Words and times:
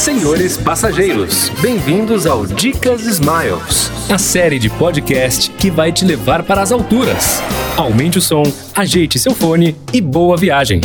Senhores 0.00 0.56
passageiros, 0.56 1.50
bem-vindos 1.60 2.26
ao 2.26 2.46
Dicas 2.46 3.02
Smiles, 3.02 3.92
a 4.10 4.16
série 4.16 4.58
de 4.58 4.70
podcast 4.70 5.50
que 5.50 5.70
vai 5.70 5.92
te 5.92 6.06
levar 6.06 6.42
para 6.42 6.62
as 6.62 6.72
alturas. 6.72 7.42
Aumente 7.76 8.16
o 8.16 8.22
som, 8.22 8.42
ajeite 8.74 9.18
seu 9.18 9.34
fone 9.34 9.76
e 9.92 10.00
boa 10.00 10.38
viagem. 10.38 10.80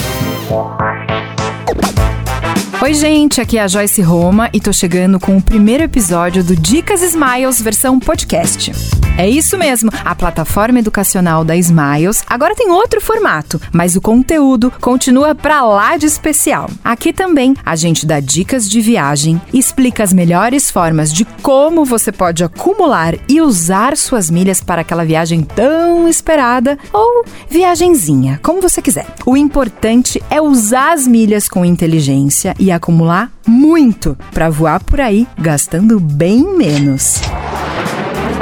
Oi, 2.82 2.94
gente, 2.94 3.40
aqui 3.40 3.58
é 3.58 3.62
a 3.62 3.70
Joyce 3.70 4.02
Roma 4.02 4.50
e 4.52 4.60
tô 4.60 4.74
chegando 4.74 5.18
com 5.18 5.38
o 5.38 5.42
primeiro 5.42 5.84
episódio 5.84 6.44
do 6.44 6.54
Dicas 6.54 7.02
Smiles 7.02 7.62
versão 7.62 7.98
podcast. 7.98 8.74
É 9.18 9.30
isso 9.30 9.58
mesmo, 9.58 9.90
a 10.04 10.14
plataforma 10.14 10.80
educacional 10.80 11.46
da 11.46 11.56
Smiles 11.56 12.22
agora 12.28 12.54
tem 12.54 12.70
outro 12.70 13.00
formato, 13.00 13.62
mas 13.72 13.96
o 13.96 14.02
conteúdo 14.02 14.72
continua 14.82 15.34
pra 15.34 15.62
lá 15.62 15.96
de 15.96 16.06
especial. 16.06 16.70
Aqui 16.84 17.14
também 17.14 17.56
a 17.66 17.78
gente 17.78 18.06
dá 18.06 18.20
dicas 18.20 18.70
de 18.70 18.82
viagem, 18.82 19.42
explica 19.54 20.04
as 20.04 20.12
melhores 20.12 20.70
formas 20.70 21.14
de 21.14 21.24
como 21.42 21.86
você 21.86 22.12
pode 22.12 22.44
acumular 22.44 23.16
e 23.30 23.40
usar 23.40 23.96
suas 23.96 24.30
milhas 24.30 24.62
para 24.62 24.82
aquela 24.82 25.06
viagem 25.06 25.44
tão 25.44 26.10
esperada 26.10 26.78
ou 26.92 27.24
viagenzinha, 27.50 28.38
como 28.44 28.62
você 28.62 28.82
quiser. 28.82 29.08
O 29.26 29.38
importante 29.38 30.22
é 30.30 30.42
usar 30.42 30.92
as 30.92 31.08
milhas 31.08 31.48
com 31.48 31.64
inteligência 31.64 32.54
e 32.60 32.70
acumular 32.70 33.32
muito 33.48 34.18
para 34.34 34.50
voar 34.50 34.84
por 34.84 35.00
aí 35.00 35.26
gastando 35.40 36.02
bem 36.02 36.58
menos 36.58 37.22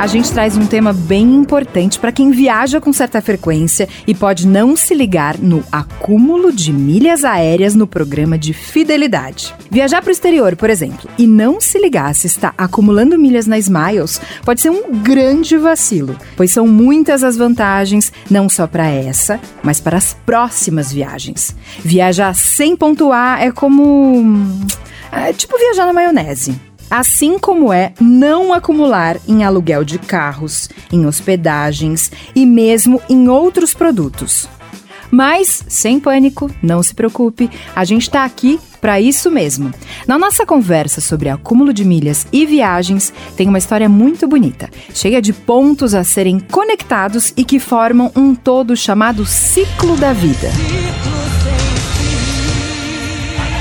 a 0.04 0.08
gente 0.08 0.34
traz 0.34 0.58
um 0.58 0.66
tema 0.66 0.92
bem 0.92 1.34
importante 1.34 1.98
para 1.98 2.12
quem 2.12 2.30
viaja 2.30 2.82
com 2.82 2.92
certa 2.92 3.22
frequência 3.22 3.88
e 4.06 4.14
pode 4.14 4.46
não 4.46 4.76
se 4.76 4.94
ligar 4.94 5.38
no 5.38 5.64
acúmulo 5.72 6.52
de 6.52 6.74
milhas 6.74 7.24
aéreas 7.24 7.74
no 7.74 7.88
programa 7.88 8.38
de 8.38 8.52
fidelidade. 8.52 9.56
Viajar 9.72 10.02
para 10.02 10.10
o 10.10 10.12
exterior, 10.12 10.58
por 10.58 10.70
exemplo, 10.70 11.10
e 11.18 11.26
não 11.26 11.62
se 11.62 11.80
ligar 11.80 12.14
se 12.16 12.28
está 12.28 12.54
acumulando 12.58 13.18
milhas 13.18 13.48
na 13.48 13.58
Smiles 13.58 14.20
pode 14.44 14.60
ser 14.60 14.72
um 14.72 14.92
grande 14.92 15.56
vacilo, 15.56 16.18
pois 16.36 16.52
são 16.52 16.68
muitas 16.68 17.24
as 17.24 17.38
vantagens, 17.38 18.12
não 18.30 18.50
só 18.50 18.68
para 18.68 18.90
essa, 18.90 19.40
mas 19.64 19.80
para 19.80 19.96
as 19.96 20.14
próximas 20.26 20.92
viagens. 20.92 21.56
Viajar 21.80 22.36
sem 22.36 22.76
pontuar 22.76 23.42
é 23.42 23.54
como. 23.54 24.22
É 25.14 25.32
tipo 25.32 25.58
viajar 25.58 25.86
na 25.86 25.94
maionese 25.94 26.73
assim 26.90 27.38
como 27.40 27.72
é 27.72 27.94
não 28.00 28.54
acumular 28.54 29.18
em 29.28 29.44
aluguel 29.44 29.84
de 29.84 29.98
carros, 30.00 30.70
em 30.92 31.06
hospedagens 31.06 32.12
e 32.36 32.46
mesmo 32.46 33.02
em 33.10 33.28
outros 33.28 33.74
produtos. 33.74 34.48
Mas, 35.16 35.64
sem 35.68 36.00
pânico, 36.00 36.50
não 36.60 36.82
se 36.82 36.96
preocupe, 36.96 37.48
a 37.76 37.86
gente 37.86 38.02
está 38.02 38.24
aqui 38.24 38.60
para 38.82 39.00
isso 39.00 39.30
mesmo. 39.30 39.72
Na 40.08 40.18
nossa 40.18 40.44
conversa 40.44 41.00
sobre 41.00 41.30
acúmulo 41.30 41.72
de 41.72 41.86
milhas 41.86 42.26
e 42.34 42.48
viagens, 42.48 43.14
tem 43.38 43.48
uma 43.48 43.60
história 43.60 43.88
muito 43.88 44.28
bonita, 44.28 44.72
cheia 44.92 45.22
de 45.22 45.32
pontos 45.32 45.94
a 45.94 46.04
serem 46.04 46.40
conectados 46.40 47.32
e 47.38 47.46
que 47.46 47.60
formam 47.60 48.12
um 48.16 48.34
todo 48.34 48.76
chamado 48.76 49.24
ciclo 49.24 49.96
da 49.96 50.14
vida. 50.14 50.50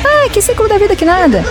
Ah, 0.04 0.30
que 0.30 0.40
ciclo 0.40 0.66
da 0.70 0.78
vida 0.78 0.96
que 0.96 1.04
nada! 1.04 1.44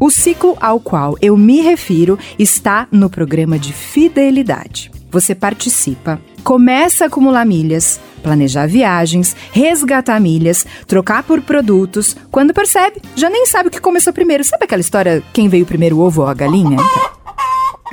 O 0.00 0.10
ciclo 0.10 0.56
ao 0.60 0.78
qual 0.78 1.16
eu 1.20 1.36
me 1.36 1.60
refiro 1.60 2.16
está 2.38 2.86
no 2.92 3.10
programa 3.10 3.58
de 3.58 3.72
fidelidade. 3.72 4.92
Você 5.10 5.34
participa, 5.34 6.20
começa 6.44 7.02
a 7.02 7.06
acumular 7.08 7.44
milhas, 7.44 7.98
planejar 8.22 8.66
viagens, 8.66 9.34
resgatar 9.50 10.20
milhas, 10.20 10.64
trocar 10.86 11.24
por 11.24 11.40
produtos. 11.40 12.14
Quando 12.30 12.54
percebe, 12.54 13.02
já 13.16 13.28
nem 13.28 13.44
sabe 13.44 13.68
o 13.68 13.70
que 13.72 13.80
começou 13.80 14.12
primeiro. 14.12 14.44
Sabe 14.44 14.66
aquela 14.66 14.80
história 14.80 15.20
quem 15.32 15.48
veio 15.48 15.66
primeiro, 15.66 15.96
o 15.96 16.00
ovo 16.00 16.22
ou 16.22 16.28
a 16.28 16.34
galinha? 16.34 16.74
Então, 16.74 17.17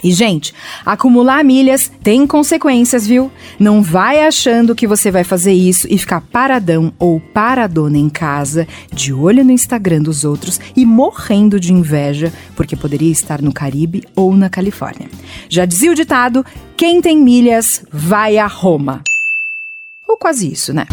e, 0.04 0.12
gente, 0.12 0.54
acumular 0.86 1.44
milhas 1.44 1.92
tem 2.04 2.28
consequências, 2.28 3.08
viu? 3.08 3.32
Não 3.60 3.82
vai 3.82 4.26
achando 4.26 4.76
que 4.76 4.88
você 4.88 5.10
vai 5.12 5.24
fazer 5.24 5.54
isso 5.54 5.88
e 5.90 5.98
ficar 5.98 6.22
paradão 6.22 6.94
ou 7.00 7.20
paradona 7.20 7.98
em 7.98 8.10
casa, 8.10 8.68
de 8.94 9.14
olho 9.14 9.44
no 9.44 9.52
Instagram 9.52 10.02
dos 10.02 10.24
outros 10.24 10.60
e 10.76 10.86
morrendo 10.86 11.60
de 11.60 11.74
inveja 11.74 12.32
porque 12.56 12.76
poderia 12.76 13.12
estar 13.12 13.42
no 13.42 13.54
Caribe 13.54 14.04
ou 14.16 14.36
na 14.36 14.50
Califórnia. 14.50 15.10
Já 15.50 15.66
dizia 15.66 15.92
o 15.92 15.96
ditado: 15.96 16.46
quem 16.78 17.02
tem 17.02 17.18
milhas 17.18 17.84
vai 17.92 18.38
a 18.38 18.48
Roma. 18.48 19.02
Ou 20.08 20.18
quase 20.18 20.52
isso, 20.52 20.74
né? 20.74 20.86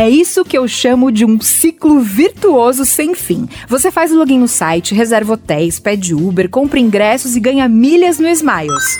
É 0.00 0.08
isso 0.08 0.46
que 0.46 0.56
eu 0.56 0.66
chamo 0.66 1.12
de 1.12 1.26
um 1.26 1.38
ciclo 1.42 2.00
virtuoso 2.00 2.86
sem 2.86 3.14
fim. 3.14 3.46
Você 3.68 3.90
faz 3.90 4.10
o 4.10 4.16
login 4.16 4.38
no 4.38 4.48
site, 4.48 4.94
reserva 4.94 5.34
hotéis, 5.34 5.78
pede 5.78 6.14
Uber, 6.14 6.48
compra 6.48 6.80
ingressos 6.80 7.36
e 7.36 7.40
ganha 7.40 7.68
milhas 7.68 8.18
no 8.18 8.26
Smiles. 8.26 8.98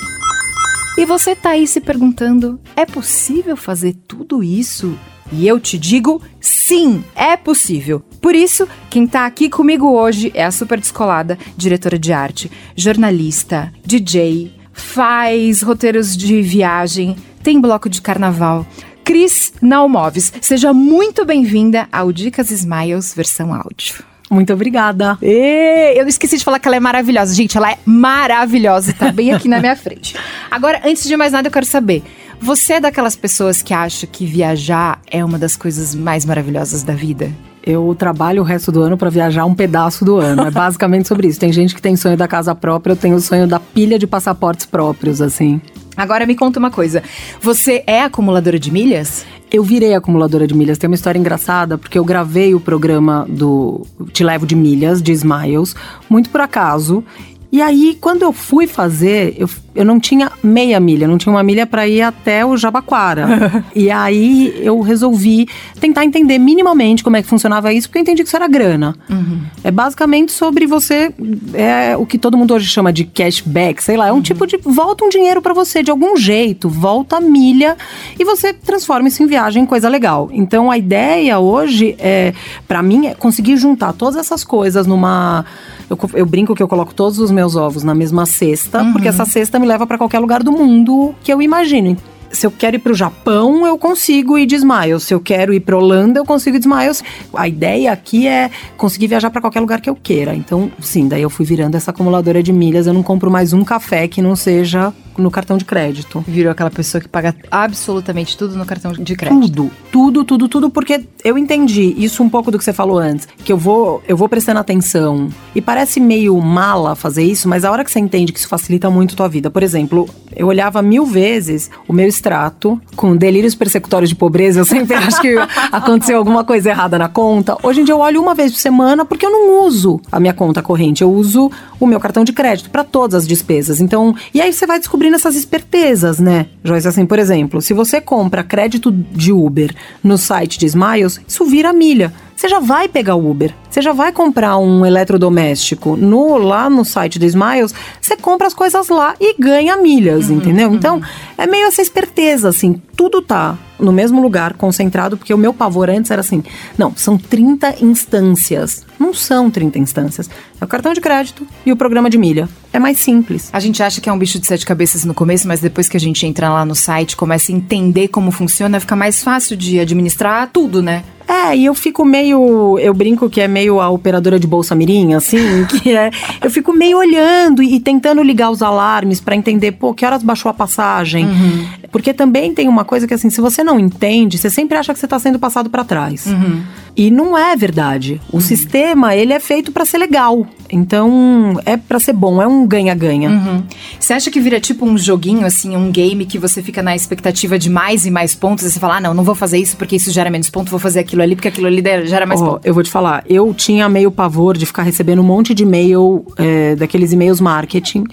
E 0.98 1.06
você 1.06 1.34
tá 1.34 1.52
aí 1.52 1.66
se 1.66 1.80
perguntando: 1.80 2.60
é 2.76 2.84
possível 2.84 3.56
fazer 3.56 3.94
tudo 4.06 4.44
isso? 4.44 4.94
E 5.32 5.48
eu 5.48 5.58
te 5.58 5.78
digo, 5.78 6.20
sim, 6.38 7.02
é 7.14 7.34
possível. 7.34 8.00
Por 8.20 8.34
isso, 8.34 8.68
quem 8.90 9.06
tá 9.06 9.24
aqui 9.24 9.48
comigo 9.48 9.90
hoje 9.90 10.30
é 10.34 10.44
a 10.44 10.50
super 10.50 10.78
descolada, 10.78 11.38
diretora 11.56 11.98
de 11.98 12.12
arte, 12.12 12.50
jornalista, 12.76 13.72
DJ, 13.86 14.52
faz 14.70 15.62
roteiros 15.62 16.14
de 16.14 16.42
viagem, 16.42 17.16
tem 17.42 17.58
bloco 17.58 17.88
de 17.88 18.02
carnaval. 18.02 18.66
Cris 19.04 19.52
Naumoves. 19.60 20.32
Seja 20.40 20.72
muito 20.72 21.24
bem-vinda 21.24 21.88
ao 21.90 22.12
Dicas 22.12 22.50
Smiles 22.50 23.14
versão 23.14 23.54
áudio. 23.54 24.04
Muito 24.30 24.52
obrigada. 24.52 25.18
E 25.20 25.94
eu 25.96 26.06
esqueci 26.06 26.38
de 26.38 26.44
falar 26.44 26.60
que 26.60 26.68
ela 26.68 26.76
é 26.76 26.80
maravilhosa. 26.80 27.34
Gente, 27.34 27.56
ela 27.56 27.72
é 27.72 27.78
maravilhosa 27.84 28.92
e 28.92 28.94
tá 28.94 29.10
bem 29.10 29.32
aqui 29.32 29.48
na 29.48 29.58
minha 29.58 29.74
frente. 29.76 30.14
Agora, 30.48 30.80
antes 30.84 31.04
de 31.08 31.16
mais 31.16 31.32
nada, 31.32 31.48
eu 31.48 31.52
quero 31.52 31.66
saber. 31.66 32.04
Você 32.40 32.74
é 32.74 32.80
daquelas 32.80 33.16
pessoas 33.16 33.60
que 33.60 33.74
acha 33.74 34.06
que 34.06 34.24
viajar 34.24 35.00
é 35.10 35.24
uma 35.24 35.38
das 35.38 35.56
coisas 35.56 35.94
mais 35.94 36.24
maravilhosas 36.24 36.84
da 36.84 36.94
vida? 36.94 37.30
Eu 37.62 37.94
trabalho 37.98 38.40
o 38.40 38.44
resto 38.44 38.72
do 38.72 38.80
ano 38.80 38.96
para 38.96 39.10
viajar 39.10 39.44
um 39.44 39.54
pedaço 39.54 40.04
do 40.04 40.16
ano. 40.16 40.46
É 40.46 40.50
basicamente 40.50 41.06
sobre 41.06 41.26
isso. 41.26 41.38
Tem 41.38 41.52
gente 41.52 41.74
que 41.74 41.82
tem 41.82 41.96
sonho 41.96 42.16
da 42.16 42.26
casa 42.26 42.54
própria, 42.54 42.92
eu 42.92 42.96
tenho 42.96 43.16
o 43.16 43.20
sonho 43.20 43.46
da 43.46 43.60
pilha 43.60 43.98
de 43.98 44.06
passaportes 44.06 44.64
próprios, 44.64 45.20
assim. 45.20 45.60
Agora 46.00 46.24
me 46.24 46.34
conta 46.34 46.58
uma 46.58 46.70
coisa. 46.70 47.02
Você 47.42 47.84
é 47.86 48.00
acumuladora 48.00 48.58
de 48.58 48.72
milhas? 48.72 49.26
Eu 49.52 49.62
virei 49.62 49.92
acumuladora 49.94 50.46
de 50.46 50.54
milhas. 50.54 50.78
Tem 50.78 50.88
uma 50.88 50.94
história 50.94 51.18
engraçada, 51.18 51.76
porque 51.76 51.98
eu 51.98 52.04
gravei 52.06 52.54
o 52.54 52.60
programa 52.60 53.26
do 53.28 53.86
Te 54.10 54.24
Levo 54.24 54.46
de 54.46 54.56
Milhas, 54.56 55.02
de 55.02 55.12
Smiles, 55.12 55.76
muito 56.08 56.30
por 56.30 56.40
acaso. 56.40 57.04
E 57.52 57.60
aí, 57.60 57.98
quando 58.00 58.22
eu 58.22 58.32
fui 58.32 58.66
fazer, 58.66 59.34
eu, 59.36 59.48
eu 59.74 59.84
não 59.84 59.98
tinha 59.98 60.30
meia 60.42 60.78
milha, 60.78 61.08
não 61.08 61.18
tinha 61.18 61.32
uma 61.32 61.42
milha 61.42 61.66
para 61.66 61.86
ir 61.86 62.00
até 62.00 62.44
o 62.46 62.56
Jabaquara. 62.56 63.64
e 63.74 63.90
aí 63.90 64.54
eu 64.62 64.80
resolvi 64.80 65.48
tentar 65.80 66.04
entender 66.04 66.38
minimamente 66.38 67.02
como 67.02 67.16
é 67.16 67.22
que 67.22 67.28
funcionava 67.28 67.72
isso, 67.72 67.88
porque 67.88 67.98
eu 67.98 68.02
entendi 68.02 68.22
que 68.22 68.28
isso 68.28 68.36
era 68.36 68.46
grana. 68.46 68.94
Uhum. 69.08 69.40
É 69.64 69.70
basicamente 69.70 70.30
sobre 70.30 70.66
você, 70.66 71.12
é 71.54 71.96
o 71.96 72.06
que 72.06 72.18
todo 72.18 72.36
mundo 72.36 72.54
hoje 72.54 72.66
chama 72.66 72.92
de 72.92 73.04
cashback, 73.04 73.82
sei 73.82 73.96
lá, 73.96 74.08
é 74.08 74.12
um 74.12 74.16
uhum. 74.16 74.22
tipo 74.22 74.46
de 74.46 74.56
volta 74.56 75.04
um 75.04 75.08
dinheiro 75.08 75.42
para 75.42 75.52
você 75.52 75.82
de 75.82 75.90
algum 75.90 76.16
jeito, 76.16 76.68
volta 76.68 77.16
a 77.16 77.20
milha 77.20 77.76
e 78.18 78.24
você 78.24 78.52
transforma 78.52 79.08
isso 79.08 79.22
em 79.22 79.26
viagem, 79.26 79.66
coisa 79.66 79.88
legal. 79.88 80.28
Então 80.32 80.70
a 80.70 80.78
ideia 80.78 81.38
hoje 81.38 81.96
é, 81.98 82.32
para 82.68 82.82
mim, 82.82 83.06
é 83.06 83.14
conseguir 83.14 83.56
juntar 83.56 83.92
todas 83.92 84.16
essas 84.16 84.44
coisas 84.44 84.86
numa 84.86 85.44
eu, 85.90 85.98
eu, 86.14 86.24
brinco 86.24 86.54
que 86.54 86.62
eu 86.62 86.68
coloco 86.68 86.94
todos 86.94 87.18
os 87.18 87.32
meus 87.32 87.39
ovos 87.56 87.82
na 87.82 87.94
mesma 87.94 88.26
cesta, 88.26 88.82
uhum. 88.82 88.92
porque 88.92 89.08
essa 89.08 89.24
cesta 89.24 89.58
me 89.58 89.66
leva 89.66 89.86
para 89.86 89.98
qualquer 89.98 90.18
lugar 90.18 90.42
do 90.42 90.52
mundo 90.52 91.14
que 91.22 91.32
eu 91.32 91.40
imagino 91.40 91.96
se 92.32 92.46
eu 92.46 92.50
quero 92.50 92.76
ir 92.76 92.78
para 92.78 92.92
o 92.92 92.94
Japão, 92.94 93.66
eu 93.66 93.76
consigo 93.76 94.38
ir 94.38 94.46
de 94.46 94.54
Smiles. 94.56 95.02
Se 95.02 95.14
eu 95.14 95.20
quero 95.20 95.52
ir 95.52 95.60
para 95.60 95.76
Holanda, 95.76 96.20
eu 96.20 96.24
consigo 96.24 96.56
ir 96.56 96.60
de 96.60 96.66
Smiles. 96.66 97.02
A 97.34 97.48
ideia 97.48 97.92
aqui 97.92 98.26
é 98.26 98.50
conseguir 98.76 99.08
viajar 99.08 99.30
para 99.30 99.40
qualquer 99.40 99.60
lugar 99.60 99.80
que 99.80 99.90
eu 99.90 99.96
queira. 99.96 100.34
Então, 100.34 100.70
sim, 100.80 101.08
daí 101.08 101.22
eu 101.22 101.30
fui 101.30 101.44
virando 101.44 101.76
essa 101.76 101.90
acumuladora 101.90 102.42
de 102.42 102.52
milhas. 102.52 102.86
Eu 102.86 102.94
não 102.94 103.02
compro 103.02 103.30
mais 103.30 103.52
um 103.52 103.64
café 103.64 104.06
que 104.06 104.22
não 104.22 104.36
seja 104.36 104.92
no 105.20 105.30
cartão 105.30 105.56
de 105.56 105.64
crédito. 105.64 106.24
Virou 106.26 106.52
aquela 106.52 106.70
pessoa 106.70 107.00
que 107.00 107.08
paga 107.08 107.34
absolutamente 107.50 108.36
tudo 108.36 108.56
no 108.56 108.64
cartão 108.64 108.92
de 108.92 109.16
crédito. 109.16 109.40
Tudo, 109.40 109.70
tudo, 109.90 110.24
tudo, 110.24 110.48
tudo, 110.48 110.70
porque 110.70 111.04
eu 111.24 111.36
entendi 111.36 111.94
isso 111.96 112.22
um 112.22 112.28
pouco 112.28 112.50
do 112.50 112.58
que 112.58 112.64
você 112.64 112.72
falou 112.72 112.98
antes, 112.98 113.28
que 113.44 113.52
eu 113.52 113.56
vou, 113.56 114.02
eu 114.08 114.16
vou 114.16 114.28
prestando 114.28 114.60
atenção. 114.60 115.28
E 115.54 115.60
parece 115.60 116.00
meio 116.00 116.38
mala 116.40 116.94
fazer 116.94 117.22
isso, 117.22 117.48
mas 117.48 117.64
a 117.64 117.70
hora 117.70 117.84
que 117.84 117.90
você 117.90 118.00
entende 118.00 118.32
que 118.32 118.38
isso 118.38 118.48
facilita 118.48 118.90
muito 118.90 119.14
a 119.14 119.16
tua 119.16 119.28
vida. 119.28 119.50
Por 119.50 119.62
exemplo, 119.62 120.08
eu 120.34 120.46
olhava 120.46 120.82
mil 120.82 121.04
vezes 121.04 121.70
o 121.86 121.92
meu 121.92 122.06
extrato 122.06 122.80
com 122.96 123.16
delírios 123.16 123.54
persecutórios 123.54 124.08
de 124.08 124.16
pobreza, 124.16 124.60
eu 124.60 124.64
sempre 124.66 124.96
acho 124.96 125.20
que 125.20 125.36
aconteceu 125.72 126.16
alguma 126.16 126.44
coisa 126.44 126.70
errada 126.70 126.98
na 126.98 127.08
conta. 127.08 127.56
Hoje 127.62 127.80
em 127.80 127.84
dia 127.84 127.94
eu 127.94 127.98
olho 127.98 128.22
uma 128.22 128.34
vez 128.34 128.52
por 128.52 128.58
semana 128.58 129.04
porque 129.04 129.26
eu 129.26 129.30
não 129.30 129.64
uso 129.64 130.00
a 130.10 130.20
minha 130.20 130.34
conta 130.34 130.62
corrente, 130.62 131.02
eu 131.02 131.12
uso 131.12 131.50
o 131.78 131.86
meu 131.86 131.98
cartão 131.98 132.24
de 132.24 132.32
crédito 132.32 132.70
para 132.70 132.84
todas 132.84 133.14
as 133.14 133.26
despesas. 133.26 133.80
Então, 133.80 134.14
e 134.32 134.40
aí 134.40 134.52
você 134.52 134.66
vai 134.66 134.78
descobrindo 134.78 135.09
nessas 135.10 135.34
espertezas, 135.36 136.18
né? 136.18 136.46
Joyce, 136.64 136.88
assim, 136.88 137.04
por 137.04 137.18
exemplo, 137.18 137.60
se 137.60 137.74
você 137.74 138.00
compra 138.00 138.42
crédito 138.42 138.90
de 138.90 139.32
Uber 139.32 139.74
no 140.02 140.16
site 140.16 140.58
de 140.58 140.66
Smiles, 140.66 141.20
isso 141.26 141.44
vira 141.44 141.72
milha. 141.72 142.12
você 142.36 142.48
já 142.48 142.58
vai 142.58 142.88
pegar 142.88 143.16
o 143.16 143.30
Uber. 143.30 143.54
Você 143.68 143.82
já 143.82 143.92
vai 143.92 144.12
comprar 144.12 144.56
um 144.56 144.86
eletrodoméstico 144.86 145.96
no 145.96 146.38
lá 146.38 146.70
no 146.70 146.84
site 146.84 147.18
do 147.18 147.24
Smiles, 147.26 147.74
você 148.00 148.16
compra 148.16 148.46
as 148.46 148.54
coisas 148.54 148.88
lá 148.88 149.14
e 149.20 149.34
ganha 149.38 149.76
milhas, 149.76 150.28
uhum, 150.28 150.36
entendeu? 150.36 150.68
Uhum. 150.68 150.74
Então, 150.74 151.02
é 151.36 151.46
meio 151.46 151.66
essa 151.66 151.82
esperteza 151.82 152.48
assim, 152.48 152.80
tudo 152.96 153.20
tá 153.20 153.58
no 153.78 153.92
mesmo 153.92 154.20
lugar, 154.20 154.54
concentrado, 154.54 155.16
porque 155.16 155.32
o 155.32 155.38
meu 155.38 155.52
pavor 155.52 155.88
antes 155.88 156.10
era 156.10 156.20
assim: 156.20 156.42
não, 156.76 156.94
são 156.94 157.16
30 157.16 157.82
instâncias. 157.84 158.84
Não 158.98 159.14
são 159.14 159.50
30 159.50 159.78
instâncias. 159.78 160.28
É 160.60 160.64
o 160.64 160.68
cartão 160.68 160.92
de 160.92 161.00
crédito 161.00 161.46
e 161.64 161.72
o 161.72 161.76
programa 161.76 162.10
de 162.10 162.18
milha. 162.18 162.48
É 162.72 162.78
mais 162.78 162.98
simples. 162.98 163.50
A 163.52 163.60
gente 163.60 163.82
acha 163.82 164.00
que 164.00 164.08
é 164.08 164.12
um 164.12 164.18
bicho 164.18 164.38
de 164.38 164.46
sete 164.46 164.64
cabeças 164.64 165.04
no 165.04 165.12
começo, 165.12 165.48
mas 165.48 165.60
depois 165.60 165.88
que 165.88 165.96
a 165.96 166.00
gente 166.00 166.24
entra 166.26 166.48
lá 166.48 166.64
no 166.64 166.74
site, 166.74 167.16
começa 167.16 167.50
a 167.50 167.54
entender 167.54 168.08
como 168.08 168.30
funciona, 168.30 168.78
fica 168.78 168.94
mais 168.94 169.22
fácil 169.22 169.56
de 169.56 169.80
administrar 169.80 170.48
tudo, 170.52 170.82
né? 170.82 171.02
É, 171.30 171.56
e 171.56 171.64
eu 171.64 171.74
fico 171.74 172.04
meio. 172.04 172.76
Eu 172.80 172.92
brinco 172.92 173.30
que 173.30 173.40
é 173.40 173.46
meio 173.46 173.80
a 173.80 173.88
operadora 173.88 174.38
de 174.38 174.48
bolsa 174.48 174.74
mirim, 174.74 175.14
assim, 175.14 175.64
que 175.70 175.96
é. 175.96 176.10
Eu 176.42 176.50
fico 176.50 176.72
meio 176.72 176.98
olhando 176.98 177.62
e, 177.62 177.78
tentando 177.78 178.20
ligar 178.20 178.50
os 178.50 178.62
alarmes 178.62 179.20
para 179.20 179.36
entender, 179.36 179.72
pô, 179.72 179.94
que 179.94 180.04
horas 180.04 180.24
baixou 180.24 180.50
a 180.50 180.54
passagem. 180.54 181.26
Uhum. 181.26 181.66
Porque 181.90 182.14
também 182.14 182.54
tem 182.54 182.68
uma 182.68 182.84
coisa 182.84 183.06
que, 183.06 183.14
assim, 183.14 183.30
se 183.30 183.40
você 183.40 183.64
não 183.64 183.78
entende, 183.78 184.38
você 184.38 184.48
sempre 184.48 184.76
acha 184.76 184.92
que 184.92 184.98
você 184.98 185.06
está 185.06 185.18
sendo 185.18 185.38
passado 185.38 185.68
para 185.68 185.84
trás. 185.84 186.26
Uhum. 186.26 186.62
E 186.96 187.10
não 187.10 187.36
é 187.36 187.56
verdade. 187.56 188.20
O 188.30 188.36
uhum. 188.36 188.40
sistema, 188.40 189.14
ele 189.14 189.32
é 189.32 189.40
feito 189.40 189.72
para 189.72 189.84
ser 189.84 189.98
legal. 189.98 190.46
Então, 190.72 191.60
é 191.64 191.76
para 191.76 191.98
ser 191.98 192.12
bom, 192.12 192.40
é 192.40 192.46
um 192.46 192.66
ganha-ganha. 192.66 193.30
Uhum. 193.30 193.62
Você 193.98 194.12
acha 194.12 194.30
que 194.30 194.40
vira 194.40 194.60
tipo 194.60 194.86
um 194.86 194.96
joguinho, 194.96 195.44
assim, 195.44 195.76
um 195.76 195.90
game 195.90 196.24
que 196.24 196.38
você 196.38 196.62
fica 196.62 196.82
na 196.82 196.94
expectativa 196.94 197.58
de 197.58 197.68
mais 197.68 198.06
e 198.06 198.10
mais 198.10 198.34
pontos 198.34 198.64
e 198.64 198.70
você 198.70 198.78
fala, 198.78 198.96
ah, 198.96 199.00
não, 199.00 199.14
não 199.14 199.24
vou 199.24 199.34
fazer 199.34 199.58
isso 199.58 199.76
porque 199.76 199.96
isso 199.96 200.10
gera 200.10 200.30
menos 200.30 200.48
pontos, 200.48 200.70
vou 200.70 200.78
fazer 200.78 201.00
aquilo 201.00 201.22
ali 201.22 201.34
porque 201.34 201.48
aquilo 201.48 201.66
ali 201.66 201.82
gera 202.06 202.24
mais 202.24 202.40
oh, 202.40 202.44
pontos? 202.44 202.60
Eu 202.64 202.74
vou 202.74 202.82
te 202.82 202.90
falar, 202.90 203.24
eu 203.28 203.52
tinha 203.52 203.88
meio 203.88 204.10
pavor 204.10 204.56
de 204.56 204.64
ficar 204.64 204.82
recebendo 204.82 205.20
um 205.20 205.24
monte 205.24 205.54
de 205.54 205.64
e-mail, 205.64 206.24
é, 206.36 206.76
daqueles 206.76 207.12
e-mails 207.12 207.40
marketing, 207.40 208.04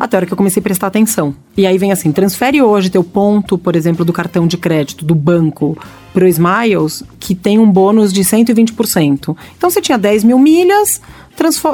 até 0.00 0.16
a 0.16 0.18
hora 0.18 0.26
que 0.26 0.32
eu 0.32 0.36
comecei 0.36 0.60
a 0.60 0.64
prestar 0.64 0.86
atenção. 0.86 1.34
E 1.56 1.66
aí 1.66 1.78
vem 1.78 1.92
assim, 1.92 2.12
transfere 2.12 2.62
hoje 2.62 2.90
teu 2.90 3.04
ponto, 3.04 3.25
por 3.58 3.76
exemplo, 3.76 4.04
do 4.04 4.12
cartão 4.12 4.46
de 4.46 4.56
crédito 4.56 5.04
do 5.04 5.14
banco 5.14 5.76
pro 6.12 6.26
Smiles, 6.26 7.02
que 7.20 7.34
tem 7.34 7.58
um 7.58 7.70
bônus 7.70 8.12
de 8.12 8.22
120%. 8.22 9.36
Então 9.56 9.68
você 9.68 9.80
tinha 9.80 9.98
10 9.98 10.24
mil 10.24 10.38
milhas, 10.38 11.00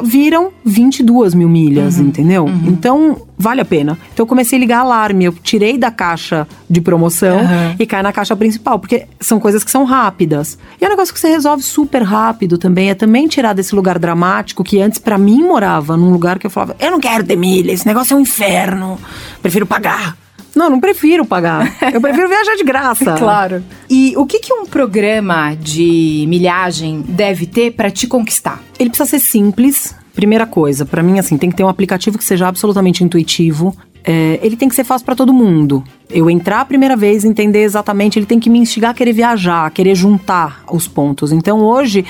viram 0.03 0.51
22 0.65 1.33
mil 1.33 1.47
milhas, 1.47 1.97
uhum, 1.97 2.07
entendeu? 2.07 2.45
Uhum. 2.45 2.63
Então, 2.67 3.21
vale 3.37 3.61
a 3.61 3.65
pena. 3.65 3.97
Então, 4.13 4.23
eu 4.23 4.27
comecei 4.27 4.57
a 4.57 4.59
ligar 4.59 4.79
alarme. 4.79 5.25
Eu 5.25 5.33
tirei 5.33 5.77
da 5.77 5.89
caixa 5.89 6.45
de 6.69 6.81
promoção 6.81 7.37
uhum. 7.37 7.75
e 7.79 7.85
cai 7.85 8.03
na 8.03 8.11
caixa 8.11 8.35
principal, 8.35 8.77
porque 8.77 9.05
são 9.19 9.39
coisas 9.39 9.63
que 9.63 9.71
são 9.71 9.85
rápidas. 9.85 10.57
E 10.79 10.83
é 10.83 10.87
um 10.87 10.91
negócio 10.91 11.13
que 11.13 11.19
você 11.19 11.29
resolve 11.29 11.63
super 11.63 12.03
rápido 12.03 12.57
também. 12.57 12.89
É 12.89 12.93
também 12.93 13.27
tirar 13.27 13.53
desse 13.53 13.73
lugar 13.73 13.97
dramático 13.97 14.63
que 14.63 14.81
antes, 14.81 14.99
para 14.99 15.17
mim, 15.17 15.41
morava 15.43 15.95
num 15.95 16.11
lugar 16.11 16.37
que 16.37 16.45
eu 16.45 16.51
falava: 16.51 16.75
eu 16.79 16.91
não 16.91 16.99
quero 16.99 17.23
ter 17.23 17.37
milha, 17.37 17.71
esse 17.71 17.87
negócio 17.87 18.13
é 18.13 18.17
um 18.17 18.21
inferno, 18.21 18.99
prefiro 19.41 19.65
pagar. 19.65 20.17
Não, 20.55 20.69
não 20.69 20.79
prefiro 20.79 21.25
pagar. 21.25 21.75
Eu 21.93 21.99
prefiro 21.99 22.27
viajar 22.27 22.55
de 22.55 22.63
graça. 22.63 23.13
claro. 23.17 23.63
E 23.89 24.13
o 24.15 24.25
que, 24.25 24.39
que 24.39 24.53
um 24.53 24.65
programa 24.65 25.55
de 25.55 26.25
milhagem 26.27 27.03
deve 27.07 27.45
ter 27.45 27.71
para 27.71 27.89
te 27.89 28.07
conquistar? 28.07 28.61
Ele 28.79 28.89
precisa 28.89 29.09
ser 29.09 29.19
simples. 29.19 29.95
Primeira 30.13 30.45
coisa, 30.45 30.85
para 30.85 31.01
mim, 31.01 31.17
assim, 31.17 31.37
tem 31.37 31.49
que 31.49 31.55
ter 31.55 31.63
um 31.63 31.69
aplicativo 31.69 32.17
que 32.17 32.23
seja 32.23 32.47
absolutamente 32.47 33.03
intuitivo. 33.03 33.75
É, 34.03 34.39
ele 34.43 34.55
tem 34.55 34.69
que 34.69 34.75
ser 34.75 34.83
fácil 34.83 35.05
para 35.05 35.15
todo 35.15 35.33
mundo. 35.33 35.83
Eu 36.09 36.29
entrar 36.29 36.61
a 36.61 36.65
primeira 36.65 36.95
vez, 36.95 37.25
entender 37.25 37.63
exatamente, 37.63 38.19
ele 38.19 38.25
tem 38.25 38.39
que 38.39 38.49
me 38.49 38.59
instigar 38.59 38.91
a 38.91 38.93
querer 38.93 39.13
viajar, 39.13 39.65
a 39.65 39.71
querer 39.71 39.95
juntar 39.95 40.63
os 40.71 40.87
pontos. 40.87 41.31
Então 41.31 41.61
hoje, 41.61 42.05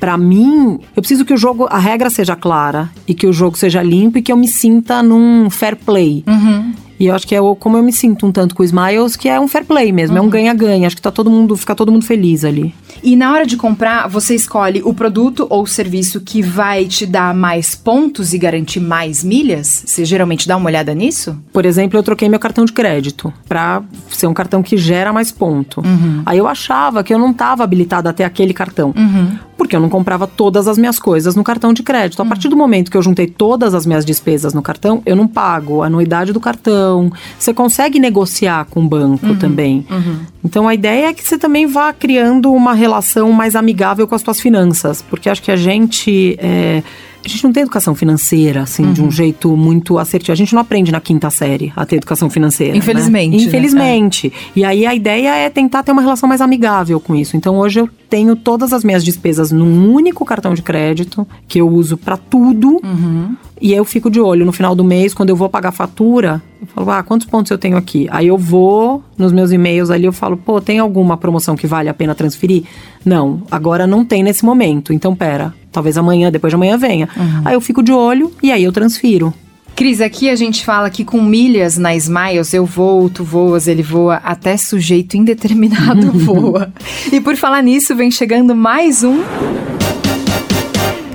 para 0.00 0.16
mim, 0.16 0.80
eu 0.96 1.02
preciso 1.02 1.24
que 1.24 1.34
o 1.34 1.36
jogo, 1.36 1.66
a 1.70 1.78
regra 1.78 2.10
seja 2.10 2.34
clara 2.34 2.90
e 3.06 3.14
que 3.14 3.26
o 3.26 3.32
jogo 3.32 3.56
seja 3.56 3.82
limpo 3.82 4.18
e 4.18 4.22
que 4.22 4.32
eu 4.32 4.36
me 4.36 4.48
sinta 4.48 5.02
num 5.02 5.48
fair 5.50 5.76
play. 5.76 6.24
Uhum. 6.26 6.72
E 6.98 7.06
eu 7.06 7.14
acho 7.14 7.26
que 7.26 7.34
é 7.34 7.38
como 7.58 7.76
eu 7.76 7.82
me 7.82 7.92
sinto 7.92 8.26
um 8.26 8.32
tanto 8.32 8.54
com 8.54 8.62
o 8.62 8.66
Smiles, 8.66 9.16
que 9.16 9.28
é 9.28 9.38
um 9.38 9.48
fair 9.48 9.64
play 9.64 9.92
mesmo, 9.92 10.14
uhum. 10.14 10.18
é 10.18 10.20
um 10.20 10.24
uhum. 10.24 10.30
ganha-ganha. 10.30 10.86
Acho 10.86 10.96
que 10.96 11.02
tá 11.02 11.10
todo 11.10 11.30
mundo, 11.30 11.56
fica 11.56 11.74
todo 11.74 11.92
mundo 11.92 12.04
feliz 12.04 12.44
ali. 12.44 12.74
E 13.02 13.14
na 13.14 13.32
hora 13.32 13.46
de 13.46 13.56
comprar, 13.56 14.08
você 14.08 14.34
escolhe 14.34 14.82
o 14.84 14.94
produto 14.94 15.46
ou 15.50 15.62
o 15.62 15.66
serviço 15.66 16.20
que 16.20 16.42
vai 16.42 16.86
te 16.86 17.06
dar 17.06 17.34
mais 17.34 17.74
pontos 17.74 18.32
e 18.32 18.38
garantir 18.38 18.80
mais 18.80 19.22
milhas? 19.22 19.84
Você 19.86 20.04
geralmente 20.04 20.48
dá 20.48 20.56
uma 20.56 20.66
olhada 20.66 20.94
nisso? 20.94 21.36
Por 21.52 21.66
exemplo, 21.66 21.98
eu 21.98 22.02
troquei 22.02 22.28
meu 22.28 22.38
cartão 22.38 22.64
de 22.64 22.72
crédito 22.72 23.32
para 23.48 23.82
ser 24.08 24.26
um 24.26 24.34
cartão 24.34 24.62
que 24.62 24.76
gera 24.76 25.12
mais 25.12 25.30
ponto. 25.30 25.80
Uhum. 25.80 26.22
Aí 26.24 26.38
eu 26.38 26.46
achava 26.46 27.04
que 27.04 27.12
eu 27.12 27.18
não 27.18 27.30
estava 27.30 27.64
habilitada 27.64 28.10
até 28.10 28.24
aquele 28.24 28.54
cartão. 28.54 28.94
Uhum. 28.96 29.38
Porque 29.56 29.74
eu 29.74 29.80
não 29.80 29.88
comprava 29.88 30.26
todas 30.26 30.68
as 30.68 30.76
minhas 30.76 30.98
coisas 30.98 31.34
no 31.34 31.42
cartão 31.42 31.72
de 31.72 31.82
crédito. 31.82 32.20
A 32.20 32.22
uhum. 32.22 32.28
partir 32.28 32.48
do 32.48 32.56
momento 32.56 32.90
que 32.90 32.96
eu 32.96 33.02
juntei 33.02 33.26
todas 33.26 33.74
as 33.74 33.86
minhas 33.86 34.04
despesas 34.04 34.52
no 34.52 34.60
cartão, 34.60 35.02
eu 35.06 35.16
não 35.16 35.26
pago 35.26 35.82
a 35.82 35.86
anuidade 35.86 36.32
do 36.32 36.40
cartão. 36.40 37.10
Você 37.38 37.54
consegue 37.54 37.98
negociar 37.98 38.66
com 38.66 38.84
o 38.84 38.88
banco 38.88 39.26
uhum. 39.26 39.36
também. 39.36 39.86
Uhum. 39.90 40.18
Então 40.44 40.68
a 40.68 40.74
ideia 40.74 41.08
é 41.08 41.12
que 41.12 41.24
você 41.24 41.38
também 41.38 41.66
vá 41.66 41.92
criando 41.92 42.52
uma 42.52 42.74
relação 42.74 43.32
mais 43.32 43.56
amigável 43.56 44.06
com 44.06 44.14
as 44.14 44.22
suas 44.22 44.40
finanças, 44.40 45.02
porque 45.02 45.28
acho 45.28 45.42
que 45.42 45.50
a 45.50 45.56
gente 45.56 46.36
é, 46.38 46.82
a 47.26 47.32
gente 47.32 47.44
não 47.44 47.52
tem 47.52 47.62
educação 47.62 47.94
financeira, 47.94 48.62
assim, 48.62 48.84
uhum. 48.84 48.92
de 48.92 49.00
um 49.00 49.04
uhum. 49.04 49.10
jeito 49.10 49.56
muito 49.56 49.98
assertivo. 49.98 50.32
A 50.32 50.36
gente 50.36 50.54
não 50.54 50.60
aprende 50.60 50.92
na 50.92 51.00
quinta 51.00 51.30
série 51.30 51.72
a 51.76 51.84
ter 51.84 51.96
educação 51.96 52.30
financeira. 52.30 52.72
Né? 52.72 52.78
Infelizmente. 52.78 53.36
Né? 53.36 53.42
Infelizmente. 53.42 54.28
Né? 54.28 54.52
E 54.56 54.64
aí 54.64 54.86
a 54.86 54.94
ideia 54.94 55.34
é 55.36 55.50
tentar 55.50 55.82
ter 55.82 55.92
uma 55.92 56.02
relação 56.02 56.28
mais 56.28 56.40
amigável 56.40 57.00
com 57.00 57.14
isso. 57.14 57.36
Então 57.36 57.56
hoje 57.56 57.80
eu 57.80 57.88
tenho 58.08 58.36
todas 58.36 58.72
as 58.72 58.84
minhas 58.84 59.04
despesas 59.04 59.50
num 59.50 59.92
único 59.92 60.24
cartão 60.24 60.54
de 60.54 60.62
crédito, 60.62 61.26
que 61.48 61.60
eu 61.60 61.68
uso 61.68 61.96
para 61.96 62.16
tudo. 62.16 62.80
Uhum. 62.82 63.34
E 63.60 63.72
aí 63.72 63.78
eu 63.78 63.84
fico 63.84 64.10
de 64.10 64.20
olho 64.20 64.44
no 64.44 64.52
final 64.52 64.74
do 64.74 64.84
mês, 64.84 65.14
quando 65.14 65.30
eu 65.30 65.36
vou 65.36 65.48
pagar 65.48 65.70
a 65.70 65.72
fatura, 65.72 66.42
eu 66.60 66.66
falo, 66.66 66.90
ah, 66.90 67.02
quantos 67.02 67.26
pontos 67.26 67.50
eu 67.50 67.56
tenho 67.56 67.76
aqui? 67.76 68.06
Aí 68.10 68.26
eu 68.26 68.36
vou 68.36 69.02
nos 69.16 69.32
meus 69.32 69.50
e-mails 69.50 69.90
ali, 69.90 70.04
eu 70.04 70.12
falo, 70.12 70.36
pô, 70.36 70.60
tem 70.60 70.78
alguma 70.78 71.16
promoção 71.16 71.56
que 71.56 71.66
vale 71.66 71.88
a 71.88 71.94
pena 71.94 72.14
transferir? 72.14 72.64
Não, 73.04 73.42
agora 73.50 73.86
não 73.86 74.04
tem 74.04 74.22
nesse 74.22 74.44
momento. 74.44 74.92
Então, 74.92 75.16
pera, 75.16 75.54
talvez 75.76 75.98
amanhã, 75.98 76.32
depois 76.32 76.50
de 76.50 76.54
amanhã 76.54 76.78
venha. 76.78 77.06
Uhum. 77.14 77.42
Aí 77.44 77.52
eu 77.52 77.60
fico 77.60 77.82
de 77.82 77.92
olho 77.92 78.32
e 78.42 78.50
aí 78.50 78.64
eu 78.64 78.72
transfiro. 78.72 79.32
Cris, 79.74 80.00
aqui 80.00 80.30
a 80.30 80.34
gente 80.34 80.64
fala 80.64 80.88
que 80.88 81.04
com 81.04 81.20
milhas 81.20 81.76
na 81.76 81.94
Smiles 81.94 82.54
eu 82.54 82.64
vou, 82.64 83.10
tu 83.10 83.22
voas, 83.22 83.68
ele 83.68 83.82
voa, 83.82 84.16
até 84.24 84.56
sujeito 84.56 85.18
indeterminado 85.18 86.10
voa. 86.18 86.72
E 87.12 87.20
por 87.20 87.36
falar 87.36 87.62
nisso, 87.62 87.94
vem 87.94 88.10
chegando 88.10 88.56
mais 88.56 89.04
um. 89.04 89.22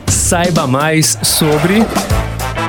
Saiba 0.07 0.67
mais 0.67 1.17
sobre 1.23 1.83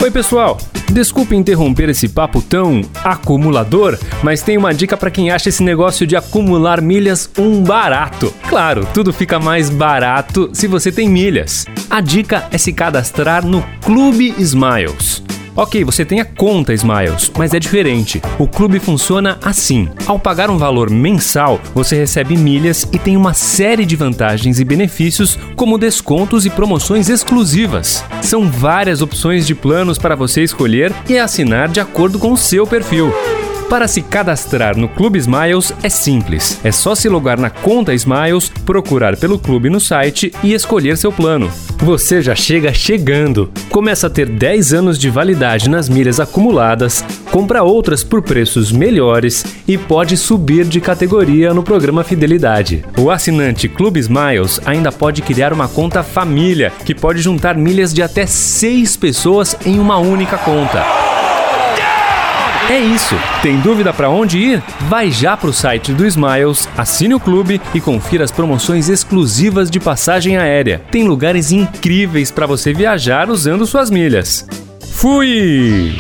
Oi, 0.02 0.10
pessoal! 0.10 0.58
Desculpe 0.90 1.36
interromper 1.36 1.88
esse 1.88 2.08
papo 2.08 2.42
tão 2.42 2.82
acumulador, 3.04 3.96
mas 4.20 4.42
tem 4.42 4.58
uma 4.58 4.74
dica 4.74 4.96
para 4.96 5.12
quem 5.12 5.30
acha 5.30 5.48
esse 5.48 5.62
negócio 5.62 6.04
de 6.06 6.16
acumular 6.16 6.82
milhas 6.82 7.30
um 7.38 7.62
barato. 7.62 8.34
Claro, 8.48 8.86
tudo 8.92 9.12
fica 9.12 9.38
mais 9.38 9.70
barato 9.70 10.50
se 10.52 10.66
você 10.66 10.90
tem 10.90 11.08
milhas. 11.08 11.66
A 11.92 12.00
dica 12.00 12.48
é 12.50 12.56
se 12.56 12.72
cadastrar 12.72 13.44
no 13.44 13.62
Clube 13.84 14.34
Smiles. 14.38 15.22
Ok, 15.54 15.84
você 15.84 16.06
tem 16.06 16.22
a 16.22 16.24
conta 16.24 16.72
Smiles, 16.72 17.30
mas 17.36 17.52
é 17.52 17.60
diferente. 17.60 18.18
O 18.38 18.48
clube 18.48 18.78
funciona 18.78 19.38
assim: 19.42 19.90
ao 20.06 20.18
pagar 20.18 20.48
um 20.48 20.56
valor 20.56 20.88
mensal, 20.88 21.60
você 21.74 21.94
recebe 21.94 22.34
milhas 22.34 22.88
e 22.90 22.98
tem 22.98 23.14
uma 23.14 23.34
série 23.34 23.84
de 23.84 23.94
vantagens 23.94 24.58
e 24.58 24.64
benefícios, 24.64 25.38
como 25.54 25.76
descontos 25.76 26.46
e 26.46 26.50
promoções 26.50 27.10
exclusivas. 27.10 28.02
São 28.22 28.48
várias 28.48 29.02
opções 29.02 29.46
de 29.46 29.54
planos 29.54 29.98
para 29.98 30.16
você 30.16 30.42
escolher 30.42 30.94
e 31.06 31.18
assinar 31.18 31.68
de 31.68 31.78
acordo 31.78 32.18
com 32.18 32.32
o 32.32 32.38
seu 32.38 32.66
perfil. 32.66 33.12
Para 33.72 33.88
se 33.88 34.02
cadastrar 34.02 34.76
no 34.76 34.86
Clube 34.86 35.18
Smiles 35.18 35.72
é 35.82 35.88
simples. 35.88 36.60
É 36.62 36.70
só 36.70 36.94
se 36.94 37.08
logar 37.08 37.38
na 37.38 37.48
conta 37.48 37.94
Smiles, 37.94 38.50
procurar 38.66 39.16
pelo 39.16 39.38
clube 39.38 39.70
no 39.70 39.80
site 39.80 40.30
e 40.42 40.52
escolher 40.52 40.98
seu 40.98 41.10
plano. 41.10 41.50
Você 41.78 42.20
já 42.20 42.34
chega 42.34 42.74
chegando. 42.74 43.50
Começa 43.70 44.08
a 44.08 44.10
ter 44.10 44.28
10 44.28 44.74
anos 44.74 44.98
de 44.98 45.08
validade 45.08 45.70
nas 45.70 45.88
milhas 45.88 46.20
acumuladas, 46.20 47.02
compra 47.30 47.62
outras 47.62 48.04
por 48.04 48.20
preços 48.20 48.70
melhores 48.70 49.42
e 49.66 49.78
pode 49.78 50.18
subir 50.18 50.66
de 50.66 50.78
categoria 50.78 51.54
no 51.54 51.62
programa 51.62 52.04
Fidelidade. 52.04 52.84
O 52.98 53.10
assinante 53.10 53.68
Clube 53.68 54.00
Smiles 54.00 54.60
ainda 54.66 54.92
pode 54.92 55.22
criar 55.22 55.50
uma 55.50 55.66
conta 55.66 56.02
família, 56.02 56.70
que 56.84 56.94
pode 56.94 57.22
juntar 57.22 57.56
milhas 57.56 57.94
de 57.94 58.02
até 58.02 58.26
6 58.26 58.98
pessoas 58.98 59.56
em 59.64 59.78
uma 59.78 59.96
única 59.96 60.36
conta. 60.36 61.11
É 62.70 62.78
isso. 62.78 63.14
Tem 63.42 63.58
dúvida 63.60 63.92
para 63.92 64.08
onde 64.08 64.38
ir? 64.38 64.62
Vai 64.88 65.10
já 65.10 65.36
para 65.36 65.50
o 65.50 65.52
site 65.52 65.92
do 65.92 66.06
Smiles, 66.06 66.68
assine 66.76 67.14
o 67.14 67.20
clube 67.20 67.60
e 67.74 67.80
confira 67.80 68.24
as 68.24 68.30
promoções 68.30 68.88
exclusivas 68.88 69.70
de 69.70 69.78
passagem 69.78 70.38
aérea. 70.38 70.82
Tem 70.90 71.04
lugares 71.04 71.52
incríveis 71.52 72.30
para 72.30 72.46
você 72.46 72.72
viajar 72.72 73.28
usando 73.30 73.66
suas 73.66 73.90
milhas. 73.90 74.46
Fui! 74.92 75.96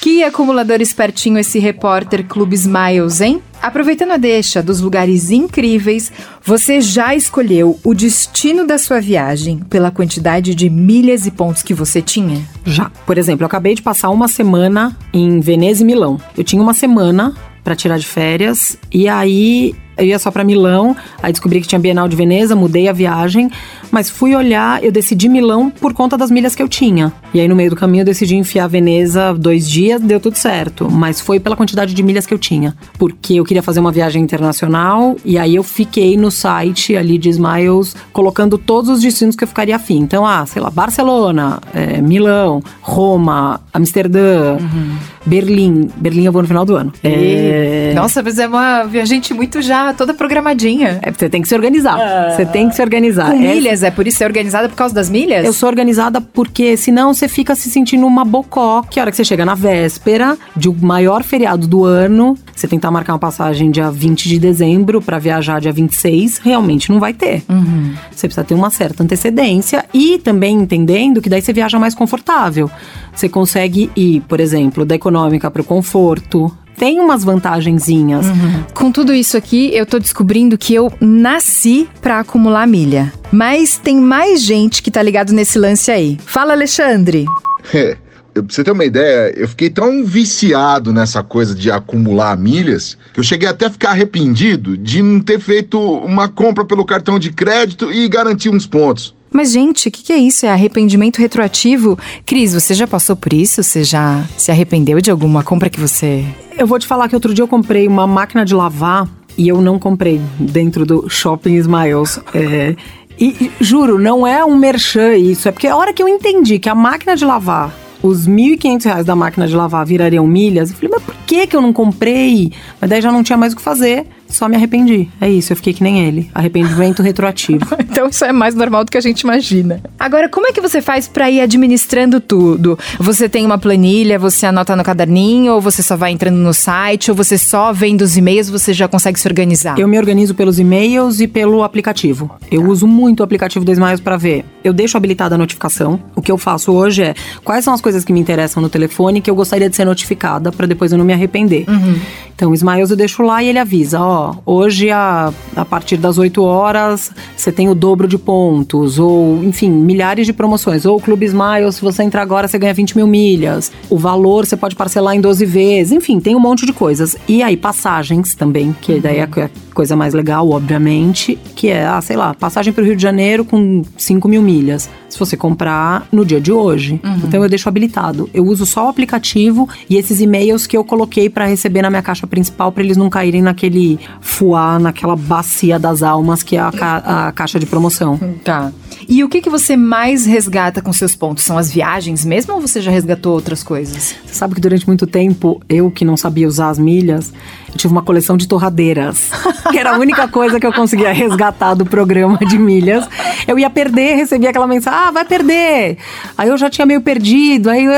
Que 0.00 0.22
acumulador 0.22 0.80
espertinho 0.80 1.38
esse 1.38 1.58
repórter 1.58 2.24
Clube 2.26 2.54
Smiles, 2.54 3.20
hein? 3.20 3.42
Aproveitando 3.64 4.10
a 4.10 4.18
deixa 4.18 4.62
dos 4.62 4.82
lugares 4.82 5.30
incríveis, 5.30 6.12
você 6.42 6.82
já 6.82 7.14
escolheu 7.14 7.80
o 7.82 7.94
destino 7.94 8.66
da 8.66 8.76
sua 8.76 9.00
viagem 9.00 9.60
pela 9.70 9.90
quantidade 9.90 10.54
de 10.54 10.68
milhas 10.68 11.24
e 11.24 11.30
pontos 11.30 11.62
que 11.62 11.72
você 11.72 12.02
tinha? 12.02 12.46
Já. 12.66 12.90
Por 13.06 13.16
exemplo, 13.16 13.42
eu 13.42 13.46
acabei 13.46 13.74
de 13.74 13.80
passar 13.80 14.10
uma 14.10 14.28
semana 14.28 14.94
em 15.14 15.40
Veneza 15.40 15.82
e 15.82 15.86
Milão. 15.86 16.20
Eu 16.36 16.44
tinha 16.44 16.60
uma 16.60 16.74
semana 16.74 17.34
para 17.64 17.74
tirar 17.74 17.98
de 17.98 18.06
férias 18.06 18.76
e 18.92 19.08
aí 19.08 19.74
eu 19.96 20.04
ia 20.04 20.18
só 20.18 20.30
para 20.30 20.44
Milão, 20.44 20.96
aí 21.22 21.32
descobri 21.32 21.60
que 21.60 21.66
tinha 21.66 21.78
Bienal 21.78 22.08
de 22.08 22.16
Veneza, 22.16 22.56
mudei 22.56 22.88
a 22.88 22.92
viagem, 22.92 23.50
mas 23.90 24.10
fui 24.10 24.34
olhar, 24.34 24.82
eu 24.82 24.90
decidi 24.90 25.28
Milão 25.28 25.70
por 25.70 25.92
conta 25.92 26.16
das 26.16 26.30
milhas 26.30 26.54
que 26.54 26.62
eu 26.62 26.68
tinha. 26.68 27.12
E 27.32 27.40
aí 27.40 27.48
no 27.48 27.56
meio 27.56 27.70
do 27.70 27.76
caminho 27.76 28.02
eu 28.02 28.06
decidi 28.06 28.36
enfiar 28.36 28.68
Veneza 28.68 29.34
dois 29.34 29.68
dias, 29.68 30.00
deu 30.00 30.18
tudo 30.18 30.36
certo, 30.36 30.90
mas 30.90 31.20
foi 31.20 31.38
pela 31.38 31.56
quantidade 31.56 31.94
de 31.94 32.02
milhas 32.02 32.26
que 32.26 32.34
eu 32.34 32.38
tinha, 32.38 32.76
porque 32.98 33.34
eu 33.34 33.44
queria 33.44 33.62
fazer 33.62 33.80
uma 33.80 33.92
viagem 33.92 34.22
internacional 34.22 35.16
e 35.24 35.38
aí 35.38 35.54
eu 35.54 35.62
fiquei 35.62 36.16
no 36.16 36.30
site 36.30 36.96
ali 36.96 37.18
de 37.18 37.28
Smiles 37.30 37.96
colocando 38.12 38.58
todos 38.58 38.90
os 38.90 39.00
destinos 39.00 39.36
que 39.36 39.44
eu 39.44 39.48
ficaria 39.48 39.76
afim. 39.76 39.98
Então, 39.98 40.26
ah, 40.26 40.44
sei 40.46 40.60
lá, 40.60 40.70
Barcelona, 40.70 41.60
é, 41.72 42.00
Milão, 42.00 42.62
Roma, 42.80 43.60
Amsterdã, 43.72 44.56
uhum. 44.60 44.96
Berlim. 45.26 45.88
Berlim 45.96 46.24
eu 46.24 46.32
vou 46.32 46.42
no 46.42 46.48
final 46.48 46.64
do 46.64 46.76
ano. 46.76 46.92
É... 47.02 47.92
Nossa, 47.94 48.22
mas 48.22 48.38
é 48.38 48.46
uma 48.46 48.84
viajante 48.84 49.32
muito 49.32 49.62
já 49.62 49.83
toda 49.92 50.14
programadinha. 50.14 51.00
É, 51.02 51.10
você 51.10 51.28
tem 51.28 51.42
que 51.42 51.48
se 51.48 51.54
organizar. 51.54 51.98
Ah. 51.98 52.34
Você 52.34 52.46
tem 52.46 52.68
que 52.68 52.76
se 52.76 52.82
organizar. 52.82 53.30
Com 53.30 53.36
é, 53.36 53.54
milhas, 53.54 53.82
é 53.82 53.90
por 53.90 54.06
isso 54.06 54.18
ser 54.18 54.24
organizada 54.24 54.68
por 54.68 54.76
causa 54.76 54.94
das 54.94 55.10
milhas? 55.10 55.44
Eu 55.44 55.52
sou 55.52 55.68
organizada 55.68 56.20
porque 56.20 56.76
senão 56.76 57.12
você 57.12 57.28
fica 57.28 57.54
se 57.54 57.70
sentindo 57.70 58.06
uma 58.06 58.24
bocó, 58.24 58.82
que 58.82 58.98
a 58.98 59.02
hora 59.02 59.10
que 59.10 59.16
você 59.16 59.24
chega 59.24 59.44
na 59.44 59.54
véspera 59.54 60.38
de 60.56 60.68
o 60.68 60.74
maior 60.74 61.22
feriado 61.22 61.66
do 61.66 61.84
ano, 61.84 62.36
você 62.54 62.68
tentar 62.68 62.90
marcar 62.90 63.12
uma 63.12 63.18
passagem 63.18 63.70
dia 63.70 63.90
20 63.90 64.28
de 64.28 64.38
dezembro 64.38 65.02
para 65.02 65.18
viajar 65.18 65.60
dia 65.60 65.72
26, 65.72 66.38
realmente 66.38 66.90
não 66.90 67.00
vai 67.00 67.12
ter. 67.12 67.42
Uhum. 67.48 67.94
Você 68.10 68.28
precisa 68.28 68.44
ter 68.44 68.54
uma 68.54 68.70
certa 68.70 69.02
antecedência 69.02 69.84
e 69.92 70.18
também 70.18 70.56
entendendo 70.56 71.20
que 71.20 71.28
daí 71.28 71.42
você 71.42 71.52
viaja 71.52 71.78
mais 71.78 71.94
confortável. 71.94 72.70
Você 73.14 73.28
consegue 73.28 73.90
ir, 73.96 74.20
por 74.28 74.40
exemplo, 74.40 74.84
da 74.84 74.94
econômica 74.94 75.50
para 75.50 75.62
o 75.62 75.64
conforto, 75.64 76.50
tem 76.76 77.00
umas 77.00 77.24
vantagenzinhas. 77.24 78.26
Uhum. 78.26 78.64
Com 78.74 78.92
tudo 78.92 79.12
isso 79.12 79.36
aqui, 79.36 79.70
eu 79.74 79.86
tô 79.86 79.98
descobrindo 79.98 80.58
que 80.58 80.74
eu 80.74 80.92
nasci 81.00 81.88
para 82.00 82.20
acumular 82.20 82.66
milha. 82.66 83.12
Mas 83.32 83.76
tem 83.76 83.98
mais 84.00 84.42
gente 84.42 84.82
que 84.82 84.90
tá 84.90 85.02
ligado 85.02 85.32
nesse 85.32 85.58
lance 85.58 85.90
aí. 85.90 86.18
Fala, 86.24 86.52
Alexandre. 86.52 87.24
É. 87.72 87.96
pra 88.32 88.42
você 88.48 88.64
ter 88.64 88.72
uma 88.72 88.84
ideia, 88.84 89.32
eu 89.36 89.48
fiquei 89.48 89.70
tão 89.70 90.04
viciado 90.04 90.92
nessa 90.92 91.22
coisa 91.22 91.54
de 91.54 91.70
acumular 91.70 92.36
milhas 92.36 92.98
que 93.12 93.20
eu 93.20 93.24
cheguei 93.24 93.48
até 93.48 93.66
a 93.66 93.70
ficar 93.70 93.90
arrependido 93.90 94.76
de 94.76 95.02
não 95.02 95.20
ter 95.20 95.38
feito 95.38 95.80
uma 95.80 96.28
compra 96.28 96.64
pelo 96.64 96.84
cartão 96.84 97.18
de 97.18 97.32
crédito 97.32 97.92
e 97.92 98.08
garantir 98.08 98.50
uns 98.50 98.66
pontos. 98.66 99.14
Mas, 99.34 99.50
gente, 99.50 99.88
o 99.88 99.90
que, 99.90 100.04
que, 100.04 100.12
é 100.12 100.16
isso? 100.16 100.46
É 100.46 100.50
arrependimento 100.50 101.18
retroativo? 101.18 101.98
Cris, 102.24 102.54
você 102.54 102.72
já 102.72 102.86
passou 102.86 103.16
por 103.16 103.32
isso? 103.32 103.64
Você 103.64 103.82
já 103.82 104.24
se 104.38 104.52
arrependeu 104.52 105.00
de 105.00 105.10
alguma 105.10 105.42
compra 105.42 105.68
que 105.68 105.80
você. 105.80 106.24
Eu 106.56 106.68
vou 106.68 106.78
te 106.78 106.86
falar 106.86 107.08
que 107.08 107.16
outro 107.16 107.34
dia 107.34 107.42
eu 107.42 107.48
comprei 107.48 107.88
uma 107.88 108.06
máquina 108.06 108.44
de 108.44 108.54
lavar 108.54 109.08
e 109.36 109.48
eu 109.48 109.60
não 109.60 109.76
comprei 109.76 110.20
dentro 110.38 110.86
do 110.86 111.10
Shopping 111.10 111.56
Smiles. 111.56 112.20
É, 112.32 112.76
e, 113.18 113.50
juro, 113.60 113.98
não 113.98 114.24
é 114.24 114.44
um 114.44 114.56
merchan 114.56 115.16
isso, 115.16 115.48
é 115.48 115.50
porque 115.50 115.66
a 115.66 115.76
hora 115.76 115.92
que 115.92 116.00
eu 116.00 116.08
entendi 116.08 116.60
que 116.60 116.68
a 116.68 116.74
máquina 116.74 117.16
de 117.16 117.24
lavar 117.24 117.74
os 118.04 118.26
R$ 118.26 118.56
1.500 118.56 119.02
da 119.02 119.16
máquina 119.16 119.48
de 119.48 119.56
lavar 119.56 119.84
virariam 119.84 120.26
milhas. 120.28 120.70
Eu 120.70 120.76
falei, 120.76 120.90
mas 120.92 121.02
por 121.02 121.14
que, 121.26 121.46
que 121.46 121.56
eu 121.56 121.62
não 121.62 121.72
comprei? 121.72 122.52
Mas 122.80 122.88
daí 122.90 123.00
já 123.00 123.10
não 123.10 123.24
tinha 123.24 123.36
mais 123.36 123.52
o 123.52 123.56
que 123.56 123.62
fazer. 123.62 124.06
Só 124.34 124.48
me 124.48 124.56
arrependi. 124.56 125.08
É 125.20 125.30
isso, 125.30 125.52
eu 125.52 125.56
fiquei 125.56 125.72
que 125.72 125.82
nem 125.82 126.04
ele. 126.06 126.28
Arrependimento 126.34 127.00
retroativo. 127.04 127.64
então 127.78 128.08
isso 128.08 128.24
é 128.24 128.32
mais 128.32 128.52
normal 128.52 128.84
do 128.84 128.90
que 128.90 128.98
a 128.98 129.00
gente 129.00 129.20
imagina. 129.20 129.80
Agora, 129.96 130.28
como 130.28 130.48
é 130.48 130.52
que 130.52 130.60
você 130.60 130.82
faz 130.82 131.06
para 131.06 131.30
ir 131.30 131.40
administrando 131.40 132.20
tudo? 132.20 132.76
Você 132.98 133.28
tem 133.28 133.46
uma 133.46 133.58
planilha, 133.58 134.18
você 134.18 134.44
anota 134.44 134.74
no 134.74 134.82
caderninho, 134.82 135.52
ou 135.52 135.60
você 135.60 135.84
só 135.84 135.96
vai 135.96 136.10
entrando 136.10 136.36
no 136.36 136.52
site, 136.52 137.12
ou 137.12 137.16
você 137.16 137.38
só 137.38 137.72
vendo 137.72 138.02
os 138.02 138.16
e-mails, 138.16 138.50
você 138.50 138.72
já 138.72 138.88
consegue 138.88 139.20
se 139.20 139.28
organizar? 139.28 139.78
Eu 139.78 139.86
me 139.86 139.96
organizo 139.98 140.34
pelos 140.34 140.58
e-mails 140.58 141.20
e 141.20 141.28
pelo 141.28 141.62
aplicativo. 141.62 142.36
Eu 142.50 142.62
tá. 142.62 142.68
uso 142.68 142.88
muito 142.88 143.20
o 143.20 143.22
aplicativo 143.22 143.64
do 143.64 143.70
Smiles 143.70 144.00
para 144.00 144.16
ver. 144.16 144.44
Eu 144.64 144.72
deixo 144.72 144.96
habilitada 144.96 145.36
a 145.36 145.38
notificação. 145.38 146.00
O 146.16 146.20
que 146.20 146.32
eu 146.32 146.38
faço 146.38 146.72
hoje 146.72 147.04
é 147.04 147.14
quais 147.44 147.64
são 147.64 147.72
as 147.72 147.80
coisas 147.80 148.04
que 148.04 148.12
me 148.12 148.18
interessam 148.18 148.60
no 148.60 148.68
telefone 148.68 149.20
que 149.20 149.30
eu 149.30 149.34
gostaria 149.36 149.70
de 149.70 149.76
ser 149.76 149.84
notificada 149.84 150.50
para 150.50 150.66
depois 150.66 150.90
eu 150.90 150.98
não 150.98 151.04
me 151.04 151.12
arrepender. 151.12 151.64
Uhum. 151.68 152.00
Então, 152.34 152.50
o 152.50 152.54
Smiles 152.54 152.90
eu 152.90 152.96
deixo 152.96 153.22
lá 153.22 153.42
e 153.42 153.48
ele 153.48 153.58
avisa, 153.58 154.00
ó, 154.00 154.23
hoje 154.44 154.90
a, 154.90 155.32
a 155.56 155.64
partir 155.64 155.96
das 155.96 156.18
8 156.18 156.42
horas 156.42 157.10
você 157.36 157.50
tem 157.50 157.68
o 157.68 157.74
dobro 157.74 158.06
de 158.06 158.18
pontos, 158.18 158.98
ou 158.98 159.42
enfim, 159.44 159.70
milhares 159.70 160.26
de 160.26 160.32
promoções. 160.32 160.84
Ou 160.84 160.96
o 160.96 161.00
Clube 161.00 161.26
Smile, 161.26 161.72
se 161.72 161.80
você 161.80 162.02
entrar 162.02 162.22
agora, 162.22 162.48
você 162.48 162.58
ganha 162.58 162.74
20 162.74 162.96
mil 162.96 163.06
milhas. 163.06 163.72
O 163.90 163.98
valor 163.98 164.46
você 164.46 164.56
pode 164.56 164.76
parcelar 164.76 165.14
em 165.14 165.20
12 165.20 165.44
vezes, 165.44 165.92
enfim, 165.92 166.20
tem 166.20 166.34
um 166.36 166.40
monte 166.40 166.66
de 166.66 166.72
coisas. 166.72 167.16
E 167.28 167.42
aí, 167.42 167.56
passagens 167.56 168.34
também, 168.34 168.74
que 168.80 169.00
daí 169.00 169.18
é 169.18 169.22
a 169.22 169.50
coisa 169.72 169.96
mais 169.96 170.14
legal, 170.14 170.48
obviamente, 170.50 171.38
que 171.56 171.68
é, 171.68 171.84
ah, 171.84 172.00
sei 172.00 172.16
lá, 172.16 172.32
passagem 172.34 172.72
para 172.72 172.82
o 172.82 172.86
Rio 172.86 172.96
de 172.96 173.02
Janeiro 173.02 173.44
com 173.44 173.82
5 173.96 174.28
mil 174.28 174.42
milhas. 174.42 174.88
Se 175.08 175.18
você 175.18 175.36
comprar 175.36 176.08
no 176.10 176.24
dia 176.24 176.40
de 176.40 176.50
hoje. 176.50 177.00
Uhum. 177.04 177.20
Então 177.24 177.42
eu 177.42 177.48
deixo 177.48 177.68
habilitado. 177.68 178.28
Eu 178.34 178.44
uso 178.44 178.66
só 178.66 178.86
o 178.86 178.88
aplicativo 178.88 179.68
e 179.88 179.96
esses 179.96 180.20
e-mails 180.20 180.66
que 180.66 180.76
eu 180.76 180.84
coloquei 180.84 181.28
para 181.28 181.46
receber 181.46 181.82
na 181.82 181.90
minha 181.90 182.02
caixa 182.02 182.26
principal 182.26 182.72
para 182.72 182.82
eles 182.82 182.96
não 182.96 183.08
caírem 183.08 183.42
naquele 183.42 183.98
fuar 184.20 184.78
naquela 184.78 185.16
bacia 185.16 185.78
das 185.78 186.02
almas 186.02 186.42
que 186.42 186.56
é 186.56 186.60
a, 186.60 186.72
ca 186.72 186.96
a 187.28 187.32
caixa 187.32 187.58
de 187.58 187.66
promoção. 187.66 188.18
Tá. 188.42 188.72
E 189.08 189.22
o 189.22 189.28
que, 189.28 189.40
que 189.40 189.50
você 189.50 189.76
mais 189.76 190.24
resgata 190.24 190.80
com 190.80 190.92
seus 190.92 191.14
pontos? 191.14 191.44
São 191.44 191.58
as 191.58 191.70
viagens 191.70 192.24
mesmo 192.24 192.54
ou 192.54 192.60
você 192.60 192.80
já 192.80 192.90
resgatou 192.90 193.32
outras 193.32 193.62
coisas? 193.62 194.14
Você 194.24 194.34
sabe 194.34 194.54
que 194.54 194.60
durante 194.60 194.86
muito 194.86 195.06
tempo, 195.06 195.60
eu 195.68 195.90
que 195.90 196.04
não 196.04 196.16
sabia 196.16 196.48
usar 196.48 196.70
as 196.70 196.78
milhas, 196.78 197.32
eu 197.68 197.76
tive 197.76 197.92
uma 197.92 198.02
coleção 198.02 198.36
de 198.36 198.48
torradeiras. 198.48 199.30
que 199.70 199.78
era 199.78 199.94
a 199.94 199.98
única 199.98 200.26
coisa 200.28 200.58
que 200.58 200.66
eu 200.66 200.72
conseguia 200.72 201.12
resgatar 201.12 201.74
do 201.74 201.84
programa 201.84 202.38
de 202.38 202.58
milhas. 202.58 203.06
Eu 203.46 203.58
ia 203.58 203.68
perder, 203.68 204.16
recebia 204.16 204.50
aquela 204.50 204.66
mensagem, 204.66 204.98
ah, 204.98 205.10
vai 205.10 205.24
perder. 205.24 205.98
Aí 206.36 206.48
eu 206.48 206.56
já 206.56 206.70
tinha 206.70 206.86
meio 206.86 207.00
perdido, 207.00 207.68
aí 207.68 207.84
eu, 207.84 207.92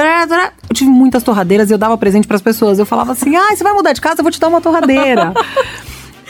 tive 0.74 0.90
muitas 0.90 1.22
torradeiras 1.22 1.70
e 1.70 1.74
eu 1.74 1.78
dava 1.78 1.96
presente 1.96 2.26
para 2.26 2.36
as 2.36 2.42
pessoas. 2.42 2.78
Eu 2.78 2.86
falava 2.86 3.12
assim, 3.12 3.34
ah, 3.36 3.54
você 3.54 3.62
vai 3.62 3.72
mudar 3.72 3.92
de 3.92 4.00
casa, 4.00 4.20
eu 4.20 4.22
vou 4.22 4.32
te 4.32 4.40
dar 4.40 4.48
uma 4.48 4.60
torradeira. 4.60 5.32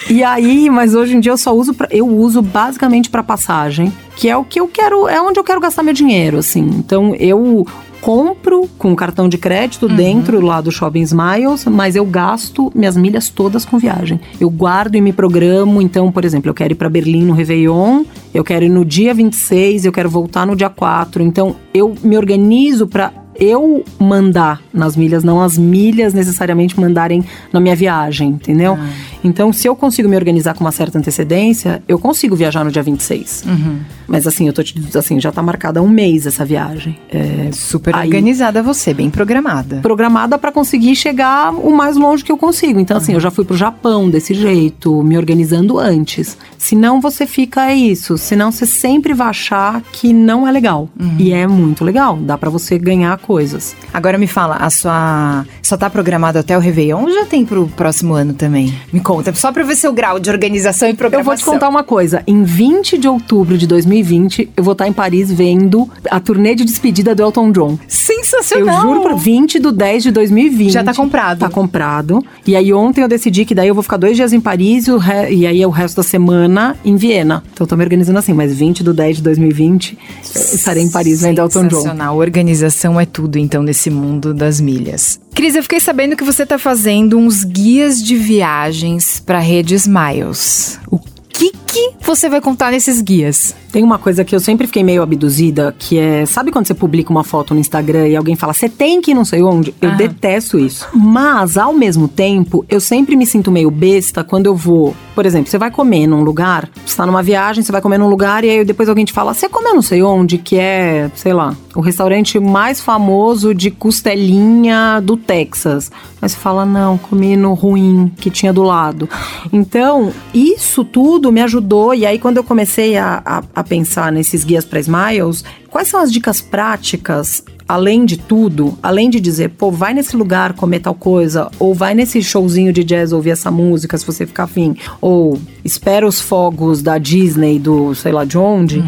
E 0.09 0.23
aí, 0.23 0.71
mas 0.71 0.95
hoje 0.95 1.17
em 1.17 1.21
dia 1.21 1.33
eu 1.33 1.37
só 1.37 1.53
uso 1.53 1.75
pra, 1.75 1.89
eu 1.91 2.07
uso 2.07 2.41
basicamente 2.41 3.11
para 3.11 3.23
passagem, 3.23 3.93
que 4.15 4.29
é 4.29 4.37
o 4.37 4.45
que 4.45 4.61
eu 4.61 4.69
quero, 4.69 5.09
é 5.09 5.21
onde 5.21 5.39
eu 5.39 5.45
quero 5.45 5.61
gastar 5.61 5.83
meu 5.83 5.93
dinheiro, 5.93 6.39
assim. 6.39 6.61
Então 6.61 7.15
eu 7.17 7.67
compro 8.01 8.69
com 8.79 8.95
cartão 8.95 9.29
de 9.29 9.37
crédito 9.37 9.87
uhum. 9.87 9.97
dentro 9.97 10.41
lá 10.41 10.61
do 10.61 10.71
Shopping 10.71 11.03
Smiles, 11.03 11.65
mas 11.65 11.97
eu 11.97 12.05
gasto 12.05 12.71
minhas 12.73 12.97
milhas 12.97 13.29
todas 13.29 13.65
com 13.65 13.79
viagem. 13.79 14.21
Eu 14.41 14.49
guardo 14.49 14.95
e 14.95 15.01
me 15.01 15.13
programo. 15.13 15.83
Então, 15.83 16.13
por 16.13 16.25
exemplo, 16.25 16.49
eu 16.49 16.55
quero 16.55 16.73
ir 16.73 16.77
para 16.77 16.89
Berlim 16.89 17.25
no 17.25 17.33
Réveillon, 17.35 18.05
eu 18.33 18.45
quero 18.45 18.65
ir 18.65 18.69
no 18.69 18.85
dia 18.85 19.13
26, 19.13 19.87
eu 19.87 19.93
quero 19.93 20.09
voltar 20.09 20.47
no 20.47 20.55
dia 20.55 20.71
4. 20.71 21.21
Então, 21.21 21.57
eu 21.75 21.97
me 22.01 22.17
organizo 22.17 22.87
para 22.87 23.13
eu 23.39 23.85
mandar 23.99 24.63
nas 24.73 24.97
milhas, 24.97 25.23
não 25.23 25.43
as 25.43 25.59
milhas 25.59 26.15
necessariamente 26.15 26.79
mandarem 26.79 27.25
na 27.53 27.61
minha 27.61 27.77
viagem, 27.77 28.31
entendeu? 28.31 28.79
Ah. 28.81 28.89
Então, 29.27 29.53
se 29.53 29.69
eu 29.69 29.75
consigo 29.75 30.09
me 30.09 30.17
organizar 30.17 30.55
com 30.55 30.63
uma 30.63 30.73
certa 30.73 30.99
antecedência, 30.99 31.83
eu 31.89 31.99
consigo 31.99 32.37
viajar 32.37 32.65
no 32.65 32.71
dia 32.71 32.83
26. 32.83 33.45
Uhum. 33.47 33.79
Mas 34.07 34.27
assim, 34.27 34.47
eu 34.47 34.53
tô 34.53 34.63
te 34.63 34.77
assim, 34.97 35.21
já 35.21 35.33
tá 35.33 35.43
marcada 35.43 35.81
há 35.81 35.83
um 35.83 35.89
mês 35.89 36.27
essa 36.27 36.45
viagem. 36.45 36.99
É, 37.11 37.51
Super 37.53 37.95
aí, 37.95 38.07
organizada 38.07 38.63
você, 38.63 38.95
bem 38.95 39.11
programada. 39.11 39.81
Programada 39.83 40.39
para 40.39 40.53
conseguir 40.53 40.95
chegar 40.95 41.53
o 41.53 41.75
mais 41.75 41.97
longe 41.97 42.25
que 42.25 42.31
eu 42.31 42.37
consigo. 42.37 42.79
Então, 42.79 42.97
uhum. 42.97 43.03
assim, 43.03 43.13
eu 43.15 43.21
já 43.21 43.31
fui 43.31 43.45
pro 43.45 43.57
Japão 43.57 44.09
desse 44.09 44.33
jeito, 44.33 45.03
me 45.03 45.17
organizando 45.17 45.79
antes. 45.79 46.39
Senão 46.57 47.01
você 47.01 47.27
fica 47.27 47.71
é 47.71 47.75
isso. 47.75 48.17
Senão 48.17 48.53
você 48.53 48.67
sempre 48.67 49.13
vai 49.13 49.29
achar 49.29 49.83
que 49.93 50.13
não 50.13 50.47
é 50.47 50.53
legal. 50.53 50.89
Uhum. 50.99 51.17
E 51.19 51.33
é 51.33 51.47
muito 51.47 51.85
legal. 51.85 52.17
Dá 52.17 52.39
para 52.39 52.51
você 52.51 52.79
ganhar 52.79 53.17
coisas. 53.19 53.75
Agora 53.93 54.19
me 54.19 54.27
fala, 54.27 54.57
a 54.57 54.71
sua 54.71 55.45
só 55.63 55.77
tá 55.77 55.91
programada 55.91 56.41
até 56.41 56.57
o 56.57 56.61
Réveillon 56.61 57.03
ou 57.03 57.11
já 57.11 57.25
tem 57.25 57.45
pro 57.45 57.67
próximo 57.69 58.15
ano 58.15 58.35
também? 58.35 58.73
Me 58.93 59.01
conta, 59.01 59.16
só 59.35 59.53
pra 59.53 59.63
ver 59.63 59.77
seu 59.77 59.93
grau 59.93 60.19
de 60.19 60.31
organização 60.31 60.89
e 60.89 60.95
programação. 60.95 61.33
Eu 61.33 61.37
vou 61.37 61.37
te 61.37 61.45
contar 61.45 61.69
uma 61.69 61.85
coisa. 61.85 62.23
Em 62.27 62.43
20 62.43 62.99
de 62.99 63.09
outubro 63.09 63.57
de 63.59 63.67
2020, 63.67 64.51
eu 64.57 64.65
vou 64.65 64.73
estar 64.73 64.87
em 64.87 64.93
Paris 64.93 65.31
vendo 65.31 65.89
a 66.11 66.21
turnê 66.21 66.55
de 66.55 66.65
despedida 66.65 67.15
do 67.15 67.23
Elton 67.23 67.51
John. 67.53 67.79
Sensacional! 67.89 68.77
Eu 68.77 68.83
juro 68.83 69.03
por 69.03 69.17
20 69.17 69.59
do 69.59 69.73
10 69.73 70.03
de 70.05 70.11
2020. 70.11 70.71
Já 70.71 70.85
tá 70.85 70.95
comprado. 70.95 71.39
Tá 71.39 71.49
comprado. 71.49 72.25
E 72.47 72.57
aí 72.57 72.73
ontem 72.73 73.03
eu 73.03 73.09
decidi 73.09 73.45
que 73.45 73.55
daí 73.55 73.69
eu 73.69 73.75
vou 73.75 73.83
ficar 73.83 73.97
dois 73.97 74.17
dias 74.17 74.33
em 74.33 74.41
Paris 74.41 74.87
e, 74.87 74.97
re... 74.97 75.35
e 75.35 75.47
aí 75.47 75.63
é 75.63 75.67
o 75.67 75.71
resto 75.71 75.97
da 75.97 76.03
semana 76.03 76.77
em 76.85 76.97
Viena. 76.97 77.43
Então 77.53 77.65
eu 77.65 77.69
tô 77.69 77.77
me 77.77 77.83
organizando 77.83 78.19
assim, 78.19 78.33
mas 78.33 78.55
20 78.55 78.83
do 78.83 78.93
10 78.93 79.17
de 79.17 79.23
2020 79.23 79.99
estarei 80.35 80.83
em 80.83 80.91
Paris 80.91 81.23
vendo 81.23 81.39
Elton 81.39 81.67
John. 81.69 81.77
Sensacional. 81.77 82.17
Organização 82.17 83.01
é 83.01 83.07
tudo, 83.07 83.39
então, 83.39 83.63
nesse 83.63 83.91
mundo 83.91 84.33
das 84.33 84.61
milhas. 84.61 85.21
Cris, 85.37 85.55
eu 85.55 85.63
fiquei 85.63 85.81
sabendo 85.81 86.17
que 86.17 86.25
você 86.25 86.45
está 86.45 86.59
fazendo 86.59 87.19
uns 87.19 87.45
guias 87.45 88.03
de 88.03 88.17
viagens 88.17 89.21
para 89.21 89.39
rede 89.39 89.75
Smiles. 89.75 90.81
O 90.91 90.99
que, 91.37 91.53
que 91.67 91.93
você 92.01 92.29
vai 92.29 92.41
contar 92.41 92.71
nesses 92.71 93.03
guias? 93.03 93.55
Tem 93.71 93.83
uma 93.83 93.99
coisa 93.99 94.25
que 94.25 94.35
eu 94.35 94.41
sempre 94.41 94.67
fiquei 94.67 94.83
meio 94.83 95.03
abduzida, 95.03 95.75
que 95.79 95.99
é, 95.99 96.25
sabe 96.25 96.51
quando 96.51 96.67
você 96.67 96.73
publica 96.73 97.11
uma 97.11 97.23
foto 97.23 97.53
no 97.53 97.61
Instagram 97.61 98.09
e 98.09 98.17
alguém 98.17 98.35
fala, 98.35 98.55
você 98.55 98.71
tem 98.71 99.03
que 99.03 99.11
ir 99.11 99.15
não 99.15 99.25
sei 99.25 99.43
onde? 99.43 99.75
Eu 99.83 99.91
Aham. 99.91 99.99
detesto 99.99 100.59
isso. 100.59 100.89
Mas, 100.95 101.59
ao 101.59 101.75
mesmo 101.75 102.09
tempo, 102.09 102.65
eu 102.71 102.81
sempre 102.81 103.17
me 103.17 103.27
sinto 103.27 103.51
meio 103.51 103.71
besta 103.71 104.25
quando 104.25 104.47
eu 104.47 104.57
vou. 104.57 104.97
Por 105.15 105.27
exemplo, 105.27 105.51
você 105.51 105.59
vai 105.59 105.71
comer 105.71 106.07
num 106.07 106.23
lugar, 106.23 106.71
você 106.87 106.97
tá 106.97 107.05
numa 107.05 107.23
viagem, 107.23 107.63
você 107.63 107.73
vai 107.73 107.83
comer 107.83 107.99
num 107.99 108.09
lugar 108.09 108.45
e 108.45 108.51
aí 108.51 108.65
depois 108.65 108.89
alguém 108.89 109.05
te 109.05 109.13
fala, 109.13 109.35
você 109.35 109.49
comeu 109.49 109.75
não 109.75 109.83
sei 109.83 110.03
onde, 110.03 110.39
que 110.39 110.57
é, 110.57 111.11
sei 111.15 111.35
lá, 111.35 111.55
o 111.75 111.81
restaurante 111.81 112.39
mais 112.39 112.81
famoso 112.81 113.55
de 113.55 113.71
costelinha 113.71 115.01
do 115.03 115.17
Texas. 115.17 115.91
Aí 116.21 116.29
você 116.29 116.37
fala, 116.37 116.65
não, 116.65 116.97
comi 116.97 117.37
no 117.37 117.53
ruim 117.53 118.11
que 118.17 118.31
tinha 118.31 118.53
do 118.53 118.63
lado. 118.63 119.09
Então, 119.53 120.13
isso 120.33 120.83
tudo 120.83 121.26
me 121.33 121.43
ajudou. 121.43 121.95
E 121.95 122.07
aí, 122.07 122.19
quando 122.19 122.37
eu 122.37 122.45
comecei 122.45 122.97
a, 122.97 123.23
a, 123.25 123.43
a 123.55 123.65
pensar 123.65 124.11
nesses 124.13 124.45
guias 124.45 124.65
para 124.65 124.81
Smiles, 124.81 125.45
quais 125.69 125.89
são 125.89 126.01
as 126.01 126.13
dicas 126.13 126.41
práticas? 126.41 127.43
Além 127.69 128.05
de 128.05 128.17
tudo, 128.17 128.79
além 128.81 129.11
de 129.11 129.19
dizer, 129.19 129.51
pô, 129.51 129.73
vai 129.73 129.93
nesse 129.93 130.17
lugar 130.17 130.53
comer 130.53 130.79
tal 130.79 130.95
coisa, 130.95 131.51
ou 131.59 131.75
vai 131.75 131.95
nesse 131.95 132.23
showzinho 132.23 132.73
de 132.73 132.85
jazz 132.85 133.13
ouvir 133.13 133.31
essa 133.31 133.51
música 133.51 133.99
se 133.99 134.07
você 134.07 134.25
ficar 134.25 134.45
afim, 134.45 134.77
ou 135.01 135.37
espera 135.65 136.07
os 136.07 136.21
fogos 136.21 136.81
da 136.81 136.97
Disney, 136.97 137.59
do 137.59 137.93
sei 137.95 138.13
lá 138.13 138.25
de 138.25 138.39
onde. 138.39 138.85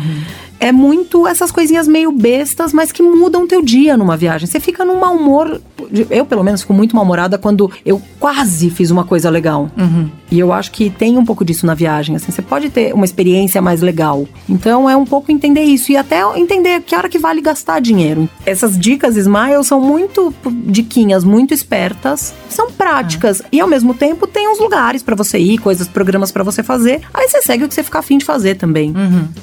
É 0.61 0.73
muito 0.73 1.27
essas 1.27 1.51
coisinhas 1.51 1.87
meio 1.87 2.11
bestas, 2.11 2.73
mas 2.73 2.91
que 2.91 3.03
mudam 3.03 3.47
teu 3.47 3.63
dia 3.63 3.97
numa 3.97 4.17
viagem. 4.17 4.47
Você 4.47 4.61
fica 4.61 4.85
num 4.85 4.99
mau 4.99 5.17
humor. 5.17 5.61
Eu, 6.11 6.27
pelo 6.27 6.43
menos, 6.43 6.63
fico 6.63 6.75
muito 6.75 6.95
mal-humorada 6.95 7.39
quando 7.39 7.71
eu 7.85 8.03
quase 8.19 8.69
fiz 8.71 8.91
uma 8.91 9.05
coisa 9.05 9.31
legal. 9.31 9.71
E 10.31 10.39
eu 10.39 10.53
acho 10.53 10.71
que 10.73 10.91
tem 10.91 11.17
um 11.17 11.25
pouco 11.25 11.45
disso 11.45 11.65
na 11.65 11.75
viagem. 11.75 12.17
Assim, 12.17 12.33
você 12.33 12.43
pode 12.43 12.71
ter 12.71 12.93
uma 12.93 13.05
experiência 13.05 13.63
mais 13.63 13.81
legal. 13.81 14.27
Então 14.49 14.89
é 14.91 14.97
um 14.97 15.05
pouco 15.05 15.31
entender 15.31 15.63
isso. 15.63 15.93
E 15.93 15.97
até 15.97 16.23
entender 16.39 16.83
que 16.83 16.95
hora 16.95 17.09
que 17.09 17.19
vale 17.19 17.41
gastar 17.41 17.81
dinheiro. 17.81 18.29
Essas 18.45 18.79
dicas 18.79 19.17
Smile 19.17 19.65
são 19.65 19.81
muito 19.81 20.35
diquinhas, 20.67 21.25
muito 21.25 21.55
espertas. 21.55 22.35
São 22.49 22.71
práticas. 22.71 23.43
E 23.53 23.61
ao 23.61 23.69
mesmo 23.69 23.95
tempo 23.95 24.27
tem 24.27 24.49
uns 24.49 24.59
lugares 24.59 25.03
pra 25.03 25.15
você 25.15 25.39
ir, 25.39 25.59
coisas, 25.59 25.87
programas 25.89 26.33
pra 26.33 26.43
você 26.43 26.63
fazer. 26.63 27.01
Aí 27.15 27.29
você 27.29 27.41
segue 27.43 27.65
o 27.65 27.69
que 27.69 27.75
você 27.75 27.83
ficar 27.83 28.01
afim 28.01 28.19
de 28.19 28.25
fazer 28.25 28.57
também. 28.57 28.93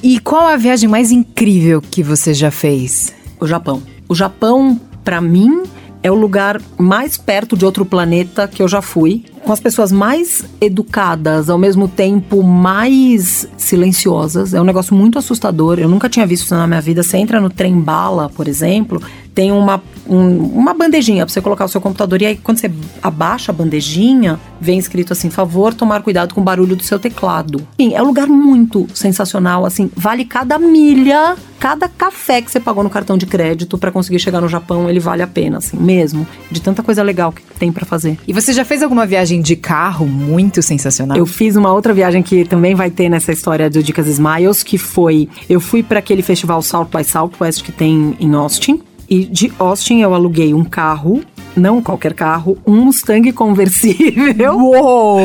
E 0.03 0.19
qual 0.19 0.47
a 0.47 0.57
viagem 0.57 0.89
mais 0.89 1.04
incrível 1.11 1.81
que 1.81 2.03
você 2.03 2.33
já 2.33 2.51
fez? 2.51 3.13
O 3.39 3.47
Japão. 3.47 3.81
O 4.07 4.15
Japão, 4.15 4.79
pra 5.03 5.19
mim, 5.19 5.63
é 6.01 6.11
o 6.11 6.15
lugar 6.15 6.61
mais 6.77 7.17
perto 7.17 7.57
de 7.57 7.65
outro 7.65 7.85
planeta 7.85 8.47
que 8.47 8.61
eu 8.61 8.67
já 8.67 8.81
fui. 8.81 9.25
Com 9.45 9.51
as 9.53 9.59
pessoas 9.59 9.91
mais 9.91 10.43
educadas, 10.59 11.51
ao 11.51 11.57
mesmo 11.57 11.87
tempo 11.87 12.41
mais 12.41 13.47
silenciosas. 13.57 14.55
É 14.55 14.59
um 14.59 14.63
negócio 14.63 14.95
muito 14.95 15.19
assustador. 15.19 15.77
Eu 15.77 15.87
nunca 15.87 16.09
tinha 16.09 16.25
visto 16.25 16.45
isso 16.45 16.55
na 16.55 16.65
minha 16.65 16.81
vida. 16.81 17.03
Você 17.03 17.17
entra 17.17 17.39
no 17.39 17.49
trem 17.51 17.79
bala, 17.79 18.27
por 18.27 18.47
exemplo, 18.47 18.99
tem 19.35 19.51
uma, 19.51 19.83
um- 20.07 20.45
uma 20.45 20.73
bandejinha 20.73 21.25
pra 21.25 21.31
você 21.33 21.41
colocar 21.41 21.65
o 21.65 21.67
seu 21.67 21.79
computador. 21.79 22.21
E 22.21 22.25
aí, 22.25 22.35
quando 22.37 22.57
você 22.57 22.71
abaixa 23.03 23.51
a 23.51 23.55
bandejinha, 23.55 24.39
vem 24.59 24.79
escrito 24.79 25.13
assim: 25.13 25.29
favor 25.29 25.73
tomar 25.75 26.01
cuidado 26.01 26.33
com 26.33 26.41
o 26.41 26.43
barulho 26.43 26.75
do 26.75 26.83
seu 26.83 26.97
teclado. 26.97 27.61
Enfim, 27.77 27.93
é 27.93 28.01
um 28.01 28.05
lugar 28.05 28.25
muito 28.27 28.87
sensacional. 28.95 29.63
Assim, 29.65 29.91
vale 29.95 30.23
cada 30.25 30.57
milha, 30.57 31.35
cada 31.59 31.89
café 31.89 32.41
que 32.41 32.49
você 32.49 32.59
pagou 32.61 32.81
no 32.83 32.89
cartão 32.89 33.17
de 33.17 33.25
crédito 33.25 33.77
pra 33.77 33.91
conseguir 33.91 34.19
chegar 34.19 34.39
no 34.41 34.47
Japão, 34.47 34.89
ele 34.89 34.99
vale 35.01 35.21
a 35.21 35.27
pena, 35.27 35.57
assim, 35.57 35.75
mesmo. 35.77 36.25
De 36.49 36.61
tanta 36.61 36.81
coisa 36.81 37.03
legal 37.03 37.31
que 37.33 37.41
tem 37.59 37.71
pra 37.73 37.85
fazer. 37.85 38.17
E 38.25 38.31
você 38.31 38.53
já 38.53 38.63
fez 38.63 38.81
alguma 38.81 39.05
viagem 39.05 39.34
de 39.41 39.55
carro 39.55 40.05
muito 40.05 40.61
sensacional? 40.61 41.17
Eu 41.17 41.25
fiz 41.25 41.55
uma 41.55 41.71
outra 41.71 41.93
viagem 41.93 42.21
que 42.21 42.45
também 42.45 42.75
vai 42.75 42.89
ter 42.89 43.09
nessa 43.09 43.31
história 43.31 43.69
do 43.69 43.81
Dicas 43.81 44.07
Smiles, 44.07 44.63
que 44.63 44.77
foi 44.77 45.29
eu 45.49 45.59
fui 45.59 45.83
para 45.83 45.99
aquele 45.99 46.21
festival 46.21 46.61
South 46.61 46.87
by 46.95 47.03
Southwest 47.03 47.63
que 47.63 47.71
tem 47.71 48.15
em 48.19 48.33
Austin. 48.33 48.81
E 49.09 49.25
de 49.25 49.51
Austin 49.59 50.01
eu 50.01 50.13
aluguei 50.13 50.53
um 50.53 50.63
carro, 50.63 51.21
não 51.55 51.81
qualquer 51.81 52.13
carro, 52.13 52.57
um 52.65 52.85
Mustang 52.85 53.31
conversível. 53.31 54.57
Uou! 54.57 55.19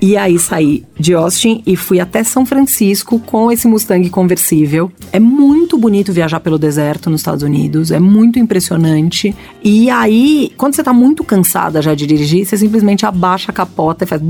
E 0.00 0.16
aí 0.16 0.38
saí 0.38 0.84
de 0.98 1.14
Austin 1.14 1.62
e 1.66 1.76
fui 1.76 2.00
até 2.00 2.22
São 2.22 2.46
Francisco 2.46 3.18
com 3.18 3.50
esse 3.50 3.68
Mustang 3.68 4.08
conversível. 4.10 4.90
É 5.12 5.20
muito 5.20 5.76
bonito 5.76 6.12
viajar 6.12 6.40
pelo 6.40 6.58
deserto 6.58 7.10
nos 7.10 7.20
Estados 7.20 7.42
Unidos, 7.42 7.90
é 7.90 8.00
muito 8.00 8.38
impressionante. 8.38 9.34
E 9.62 9.90
aí, 9.90 10.52
quando 10.56 10.74
você 10.74 10.82
tá 10.82 10.92
muito 10.92 11.24
cansada 11.24 11.82
já 11.82 11.94
de 11.94 12.06
dirigir, 12.06 12.46
você 12.46 12.56
simplesmente 12.56 13.04
abaixa 13.04 13.50
a 13.50 13.54
capota 13.54 14.04
e 14.04 14.06
faz 14.06 14.22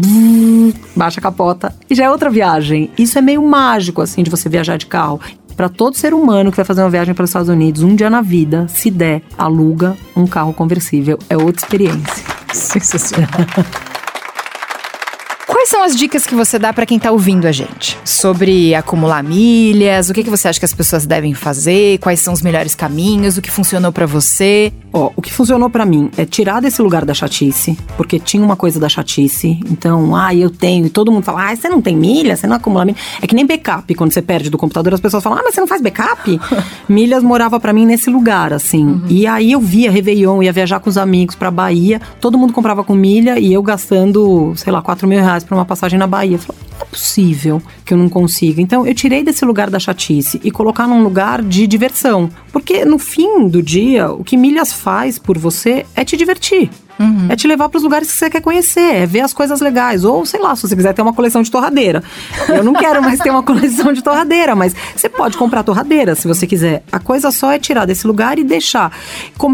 baixa 0.94 1.20
a 1.20 1.22
capota 1.22 1.74
e 1.88 1.94
já 1.94 2.04
é 2.04 2.10
outra 2.10 2.30
viagem. 2.30 2.90
Isso 2.98 3.18
é 3.18 3.22
meio 3.22 3.42
mágico 3.42 4.02
assim 4.02 4.22
de 4.22 4.30
você 4.30 4.48
viajar 4.48 4.76
de 4.76 4.86
carro. 4.86 5.20
Pra 5.56 5.70
todo 5.70 5.96
ser 5.96 6.12
humano 6.12 6.50
que 6.50 6.56
vai 6.56 6.66
fazer 6.66 6.82
uma 6.82 6.90
viagem 6.90 7.14
para 7.14 7.24
os 7.24 7.30
Estados 7.30 7.48
Unidos, 7.48 7.82
um 7.82 7.96
dia 7.96 8.10
na 8.10 8.20
vida, 8.20 8.68
se 8.68 8.90
der, 8.90 9.22
aluga 9.38 9.96
um 10.14 10.26
carro 10.26 10.52
conversível. 10.52 11.18
É 11.30 11.36
outra 11.36 11.64
experiência. 11.64 12.24
Sensacional. 12.52 13.30
Quais 15.66 15.72
são 15.72 15.82
as 15.82 15.96
dicas 15.96 16.24
que 16.24 16.32
você 16.32 16.60
dá 16.60 16.72
pra 16.72 16.86
quem 16.86 16.96
tá 16.96 17.10
ouvindo 17.10 17.44
a 17.44 17.50
gente? 17.50 17.98
Sobre 18.04 18.72
acumular 18.72 19.20
milhas, 19.20 20.08
o 20.08 20.14
que, 20.14 20.22
que 20.22 20.30
você 20.30 20.46
acha 20.46 20.60
que 20.60 20.64
as 20.64 20.72
pessoas 20.72 21.06
devem 21.06 21.34
fazer, 21.34 21.98
quais 21.98 22.20
são 22.20 22.32
os 22.32 22.40
melhores 22.40 22.76
caminhos, 22.76 23.36
o 23.36 23.42
que 23.42 23.50
funcionou 23.50 23.90
pra 23.90 24.06
você? 24.06 24.72
Ó, 24.92 25.10
o 25.16 25.20
que 25.20 25.32
funcionou 25.32 25.68
pra 25.68 25.84
mim 25.84 26.08
é 26.16 26.24
tirar 26.24 26.60
desse 26.60 26.80
lugar 26.80 27.04
da 27.04 27.12
chatice, 27.12 27.76
porque 27.96 28.20
tinha 28.20 28.44
uma 28.44 28.54
coisa 28.54 28.78
da 28.78 28.88
chatice. 28.88 29.58
Então, 29.68 30.14
ah, 30.14 30.32
eu 30.32 30.50
tenho, 30.50 30.86
e 30.86 30.88
todo 30.88 31.10
mundo 31.10 31.24
fala, 31.24 31.50
ah, 31.50 31.56
você 31.56 31.68
não 31.68 31.82
tem 31.82 31.96
milha, 31.96 32.36
você 32.36 32.46
não 32.46 32.56
acumula 32.56 32.84
milha. 32.84 32.96
É 33.20 33.26
que 33.26 33.34
nem 33.34 33.44
backup, 33.44 33.92
quando 33.96 34.12
você 34.12 34.22
perde 34.22 34.48
do 34.48 34.56
computador, 34.56 34.94
as 34.94 35.00
pessoas 35.00 35.20
falam, 35.20 35.40
ah, 35.40 35.42
mas 35.44 35.52
você 35.52 35.60
não 35.60 35.66
faz 35.66 35.82
backup? 35.82 36.40
Milhas 36.88 37.24
morava 37.24 37.58
pra 37.58 37.72
mim 37.72 37.84
nesse 37.84 38.08
lugar, 38.08 38.52
assim. 38.52 39.02
E 39.08 39.26
aí 39.26 39.50
eu 39.50 39.60
via 39.60 39.90
Réveillon, 39.90 40.44
ia 40.44 40.52
viajar 40.52 40.78
com 40.78 40.88
os 40.88 40.96
amigos 40.96 41.34
pra 41.34 41.50
Bahia, 41.50 42.00
todo 42.20 42.38
mundo 42.38 42.52
comprava 42.52 42.84
com 42.84 42.94
milha 42.94 43.36
e 43.38 43.52
eu 43.52 43.62
gastando, 43.64 44.54
sei 44.54 44.72
lá, 44.72 44.80
4 44.80 45.08
mil 45.08 45.20
reais 45.20 45.42
pra 45.42 45.55
uma 45.56 45.64
passagem 45.64 45.98
na 45.98 46.06
Bahia. 46.06 46.36
Eu 46.36 46.38
falei, 46.38 46.65
é 46.80 46.84
possível 46.84 47.62
que 47.84 47.94
eu 47.94 47.98
não 47.98 48.08
consiga. 48.08 48.60
Então, 48.60 48.86
eu 48.86 48.94
tirei 48.94 49.22
desse 49.22 49.44
lugar 49.44 49.70
da 49.70 49.78
chatice 49.78 50.40
e 50.42 50.50
colocar 50.50 50.86
num 50.86 51.02
lugar 51.02 51.42
de 51.42 51.66
diversão. 51.66 52.30
Porque 52.52 52.84
no 52.84 52.98
fim 52.98 53.48
do 53.48 53.62
dia, 53.62 54.10
o 54.10 54.24
que 54.24 54.36
milhas 54.36 54.72
faz 54.72 55.18
por 55.18 55.38
você 55.38 55.86
é 55.94 56.04
te 56.04 56.16
divertir. 56.16 56.70
É 57.30 57.36
te 57.36 57.46
levar 57.46 57.68
para 57.68 57.76
os 57.76 57.84
lugares 57.84 58.10
que 58.10 58.16
você 58.16 58.30
quer 58.30 58.40
conhecer, 58.40 58.94
é 58.94 59.06
ver 59.06 59.20
as 59.20 59.32
coisas 59.32 59.60
legais. 59.60 60.04
Ou, 60.04 60.24
sei 60.24 60.40
lá, 60.40 60.56
se 60.56 60.62
você 60.62 60.74
quiser 60.74 60.94
ter 60.94 61.02
uma 61.02 61.12
coleção 61.12 61.42
de 61.42 61.50
torradeira. 61.50 62.02
Eu 62.48 62.64
não 62.64 62.72
quero 62.72 63.02
mais 63.02 63.20
ter 63.20 63.30
uma 63.30 63.42
coleção 63.44 63.92
de 63.92 64.02
torradeira, 64.02 64.54
mas 64.54 64.74
você 64.94 65.08
pode 65.08 65.36
comprar 65.36 65.62
torradeira 65.62 66.14
se 66.14 66.26
você 66.26 66.46
quiser. 66.46 66.82
A 66.90 66.98
coisa 66.98 67.30
só 67.30 67.52
é 67.52 67.58
tirar 67.58 67.84
desse 67.84 68.06
lugar 68.06 68.38
e 68.38 68.44
deixar. 68.44 68.92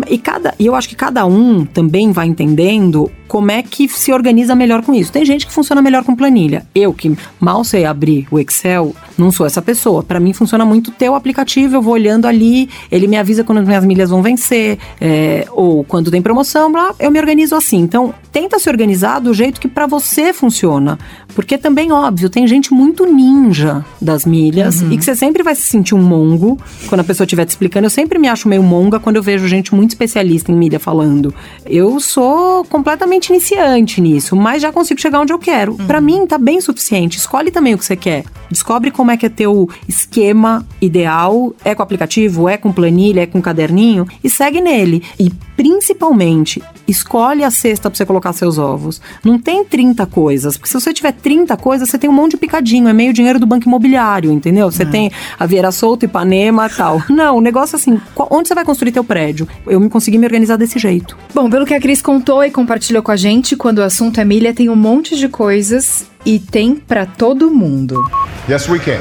E, 0.09 0.19
cada, 0.19 0.55
e 0.59 0.67
eu 0.67 0.75
acho 0.75 0.89
que 0.89 0.95
cada 0.95 1.27
um 1.27 1.65
também 1.65 2.13
vai 2.13 2.27
entendendo 2.27 3.11
como 3.27 3.51
é 3.51 3.63
que 3.63 3.89
se 3.89 4.13
organiza 4.13 4.55
melhor 4.55 4.83
com 4.83 4.95
isso. 4.95 5.11
Tem 5.11 5.25
gente 5.25 5.47
que 5.47 5.53
funciona 5.53 5.83
melhor 5.83 6.05
com 6.05 6.15
planilha. 6.15 6.67
Eu, 6.75 6.93
que 6.93 7.09
mal 7.40 7.64
sei 7.64 7.85
abrir 7.85 8.27
o 8.31 8.38
Excel, 8.38 8.94
não 9.16 9.31
sou 9.31 9.46
essa 9.46 9.62
pessoa. 9.62 10.03
Para 10.03 10.20
mim 10.20 10.33
funciona 10.33 10.64
muito 10.64 10.90
ter 10.90 11.09
o 11.09 11.14
aplicativo, 11.14 11.77
eu 11.77 11.83
vou 11.83 11.94
olhando 11.94 12.27
ali, 12.27 12.68
ele 12.90 13.07
me 13.07 13.16
avisa 13.16 13.44
quando 13.44 13.59
as 13.59 13.66
minhas 13.66 13.85
milhas 13.85 14.11
vão 14.11 14.22
vencer, 14.22 14.79
é, 15.01 15.46
ou 15.51 15.85
quando 15.85 16.11
tem 16.11 16.22
promoção, 16.22 16.70
blá, 16.70 16.94
eu 16.98 17.11
me 17.11 17.18
organizo 17.18 17.55
assim. 17.55 17.79
Então, 17.79 18.14
tenta 18.33 18.59
se 18.59 18.68
organizar 18.68 19.20
do 19.20 19.35
jeito 19.35 19.61
que 19.61 19.68
para 19.68 19.87
você 19.87 20.33
funciona. 20.33 20.98
Porque 21.35 21.57
também, 21.57 21.92
óbvio, 21.92 22.29
tem 22.29 22.46
gente 22.46 22.72
muito 22.72 23.07
ninja 23.07 23.85
das 24.01 24.27
milhas 24.27 24.83
e 24.83 24.96
que 24.96 25.05
você 25.05 25.14
sempre 25.14 25.42
vai 25.42 25.55
se 25.55 25.62
sentir 25.62 25.94
um 25.94 26.03
mongo 26.03 26.59
quando 26.88 27.01
a 27.01 27.05
pessoa 27.05 27.25
estiver 27.25 27.44
te 27.44 27.51
explicando. 27.51 27.87
Eu 27.87 27.90
sempre 27.90 28.18
me 28.18 28.29
acho 28.29 28.48
meio 28.48 28.62
monga 28.62 29.01
quando 29.01 29.16
eu 29.16 29.22
vejo 29.22 29.48
gente 29.48 29.75
muito 29.75 29.90
especialista 29.90 30.53
em 30.53 30.55
milha 30.55 30.79
falando. 30.79 31.35
Eu 31.64 32.01
sou 32.01 32.64
completamente 32.64 33.31
iniciante 33.31 34.01
nisso, 34.01 34.37
mas 34.37 34.62
já 34.62 34.72
consigo 34.72 35.01
chegar 35.01 35.20
onde 35.20 35.33
eu 35.33 35.38
quero. 35.38 35.75
Pra 35.75 36.01
mim, 36.01 36.27
tá 36.27 36.38
bem 36.38 36.61
suficiente. 36.61 37.02
Escolhe 37.11 37.51
também 37.51 37.75
o 37.75 37.79
que 37.79 37.85
você 37.85 37.97
quer. 37.97 38.25
Descobre 38.51 38.91
como 38.91 39.11
é 39.11 39.17
que 39.17 39.27
é 39.27 39.29
teu 39.29 39.69
esquema 39.88 40.67
ideal. 40.81 41.55
É 41.65 41.75
com 41.75 41.83
aplicativo, 41.83 42.49
é 42.49 42.57
com 42.57 42.73
planilha, 42.73 43.23
é 43.23 43.27
com 43.27 43.41
caderninho 43.41 44.07
e 44.23 44.29
segue 44.29 44.61
nele. 44.61 45.03
E 45.19 45.31
principalmente, 45.57 46.62
escolhe 46.87 47.45
a 47.45 47.51
cesta 47.51 47.88
pra 47.88 47.97
você 47.97 48.05
colocar 48.05 48.33
seus 48.33 48.59
ovos. 48.59 49.01
Não 49.25 49.38
tem 49.38 49.65
30 49.65 50.05
coisas, 50.07 50.57
porque 50.57 50.69
se 50.69 50.75
você 50.75 50.93
tiver 50.93 51.12
30 51.12 51.57
coisas, 51.57 51.88
você 51.88 51.99
tem 51.99 52.11
um 52.11 52.12
monte 52.12 52.33
de 52.33 52.37
picadinho, 52.38 52.88
é 52.88 52.93
meio 52.93 53.12
dinheiro 53.12 53.38
do 53.38 53.47
banco 53.47 53.67
imobiliário, 53.67 54.33
entendeu? 54.33 54.71
Você 54.71 54.85
tem 54.85 55.11
a 55.38 55.47
Vieira 55.47 55.71
Solto, 55.71 56.05
Ipanema 56.05 56.69
tal. 56.69 57.03
Não, 57.09 57.38
o 57.38 57.41
negócio 57.41 57.77
é 57.77 57.79
assim, 57.79 58.01
onde 58.31 58.49
você 58.49 58.55
vai 58.55 58.65
construir 58.65 58.93
teu 58.93 59.05
prédio? 59.05 59.47
Eu 59.67 59.81
me 59.81 59.88
consegui 59.88 60.19
me 60.19 60.27
organizar 60.27 60.57
desse 60.57 60.79
jeito. 60.79 61.17
Bom, 61.35 61.49
pelo 61.49 61.65
que 61.67 61.75
a 61.75 61.81
Cris 61.81 62.03
contou 62.03 62.45
e 62.45 62.51
compartilhou 62.51 63.03
com 63.03 63.11
a 63.11 63.17
gente, 63.17 63.57
quando 63.57 63.79
o 63.79 63.83
assunto 63.83 64.21
é 64.21 64.25
milha, 64.25 64.53
tem 64.53 64.69
um 64.69 64.77
monte 64.77 65.17
de 65.17 65.29
coisas 65.29 66.12
e 66.25 66.39
tem 66.39 66.77
pra 66.77 67.07
todo 67.07 67.51
mundo. 67.51 68.03
Yes, 68.49 68.69
we 68.69 68.79
can. 68.79 69.01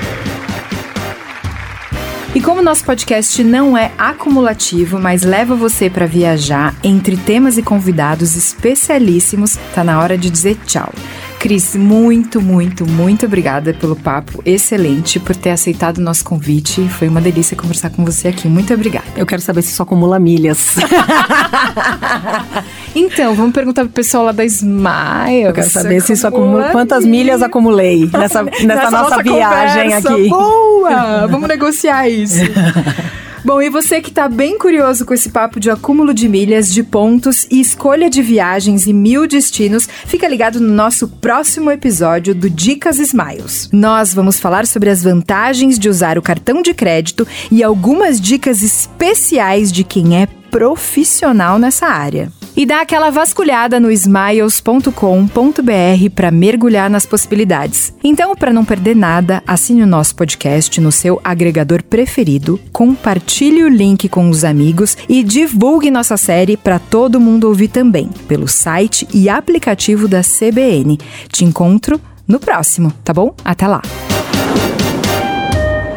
E 2.33 2.39
como 2.39 2.61
nosso 2.61 2.85
podcast 2.85 3.43
não 3.43 3.77
é 3.77 3.91
acumulativo, 3.97 4.97
mas 4.97 5.23
leva 5.23 5.53
você 5.53 5.89
para 5.89 6.05
viajar 6.05 6.73
entre 6.81 7.17
temas 7.17 7.57
e 7.57 7.61
convidados 7.61 8.37
especialíssimos, 8.37 9.57
tá 9.75 9.83
na 9.83 9.99
hora 9.99 10.17
de 10.17 10.29
dizer 10.29 10.57
tchau. 10.65 10.93
Cris, 11.41 11.75
muito, 11.75 12.39
muito, 12.39 12.87
muito 12.87 13.25
obrigada 13.25 13.73
pelo 13.73 13.95
papo 13.95 14.43
excelente, 14.45 15.19
por 15.19 15.35
ter 15.35 15.49
aceitado 15.49 15.97
o 15.97 16.01
nosso 16.01 16.23
convite. 16.23 16.87
Foi 16.87 17.07
uma 17.07 17.19
delícia 17.19 17.57
conversar 17.57 17.89
com 17.89 18.05
você 18.05 18.27
aqui. 18.27 18.47
Muito 18.47 18.71
obrigada. 18.71 19.07
Eu 19.17 19.25
quero 19.25 19.41
saber 19.41 19.63
se 19.63 19.71
isso 19.71 19.81
acumula 19.81 20.19
milhas. 20.19 20.75
então, 22.93 23.33
vamos 23.33 23.53
perguntar 23.53 23.85
pro 23.85 23.91
pessoal 23.91 24.25
lá 24.25 24.31
da 24.31 24.45
Smile. 24.45 25.41
Eu 25.45 25.51
quero 25.53 25.67
saber 25.67 25.99
se 26.01 26.13
isso 26.13 26.27
acumula. 26.27 26.69
Quantas 26.69 27.03
milhas 27.03 27.41
acumulei 27.41 28.07
nessa, 28.13 28.43
nessa, 28.45 28.63
nessa 28.67 28.91
nossa, 28.91 29.09
nossa, 29.09 29.23
viagem 29.23 29.83
conversa. 29.85 30.13
aqui. 30.13 30.29
Boa! 30.29 31.27
Vamos 31.27 31.47
negociar 31.47 32.07
isso. 32.07 32.37
Bom, 33.43 33.59
e 33.59 33.69
você 33.69 33.99
que 33.99 34.09
está 34.09 34.29
bem 34.29 34.55
curioso 34.57 35.03
com 35.03 35.15
esse 35.15 35.29
papo 35.29 35.59
de 35.59 35.71
acúmulo 35.71 36.13
de 36.13 36.29
milhas, 36.29 36.71
de 36.71 36.83
pontos 36.83 37.47
e 37.49 37.59
escolha 37.59 38.07
de 38.07 38.21
viagens 38.21 38.85
e 38.85 38.93
mil 38.93 39.27
destinos, 39.27 39.89
fica 40.05 40.27
ligado 40.27 40.59
no 40.59 40.71
nosso 40.71 41.07
próximo 41.07 41.71
episódio 41.71 42.35
do 42.35 42.47
Dicas 42.47 42.99
Smiles. 42.99 43.67
Nós 43.73 44.13
vamos 44.13 44.39
falar 44.39 44.67
sobre 44.67 44.91
as 44.91 45.01
vantagens 45.01 45.79
de 45.79 45.89
usar 45.89 46.19
o 46.19 46.21
cartão 46.21 46.61
de 46.61 46.73
crédito 46.73 47.27
e 47.49 47.63
algumas 47.63 48.21
dicas 48.21 48.61
especiais 48.61 49.71
de 49.71 49.83
quem 49.83 50.21
é 50.21 50.27
profissional 50.51 51.57
nessa 51.57 51.87
área. 51.87 52.31
E 52.55 52.65
dá 52.65 52.81
aquela 52.81 53.09
vasculhada 53.09 53.79
no 53.79 53.89
smiles.com.br 53.91 54.91
para 56.13 56.31
mergulhar 56.31 56.89
nas 56.89 57.05
possibilidades. 57.05 57.93
Então, 58.03 58.35
para 58.35 58.53
não 58.53 58.65
perder 58.65 58.95
nada, 58.95 59.41
assine 59.47 59.83
o 59.83 59.87
nosso 59.87 60.15
podcast 60.15 60.79
no 60.81 60.91
seu 60.91 61.19
agregador 61.23 61.83
preferido, 61.83 62.59
compartilhe 62.71 63.63
o 63.63 63.69
link 63.69 64.09
com 64.09 64.29
os 64.29 64.43
amigos 64.43 64.97
e 65.07 65.23
divulgue 65.23 65.89
nossa 65.89 66.17
série 66.17 66.57
para 66.57 66.79
todo 66.79 67.19
mundo 67.19 67.47
ouvir 67.47 67.69
também, 67.69 68.09
pelo 68.27 68.47
site 68.47 69.07
e 69.13 69.29
aplicativo 69.29 70.07
da 70.07 70.21
CBN. 70.21 70.97
Te 71.31 71.45
encontro 71.45 71.99
no 72.27 72.39
próximo, 72.39 72.91
tá 73.03 73.13
bom? 73.13 73.33
Até 73.43 73.67
lá! 73.67 73.81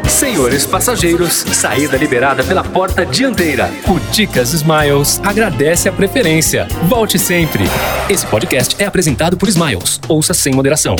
Senhores 0.09 0.65
passageiros, 0.65 1.33
saída 1.33 1.97
liberada 1.97 2.43
pela 2.43 2.63
porta 2.63 3.05
dianteira. 3.05 3.69
O 3.87 3.99
Dicas 4.11 4.53
Smiles 4.53 5.19
agradece 5.23 5.89
a 5.89 5.91
preferência. 5.91 6.67
Volte 6.83 7.19
sempre. 7.19 7.63
Esse 8.09 8.25
podcast 8.27 8.81
é 8.81 8.85
apresentado 8.85 9.35
por 9.35 9.49
Smiles. 9.49 9.99
Ouça 10.07 10.33
sem 10.33 10.53
moderação. 10.53 10.95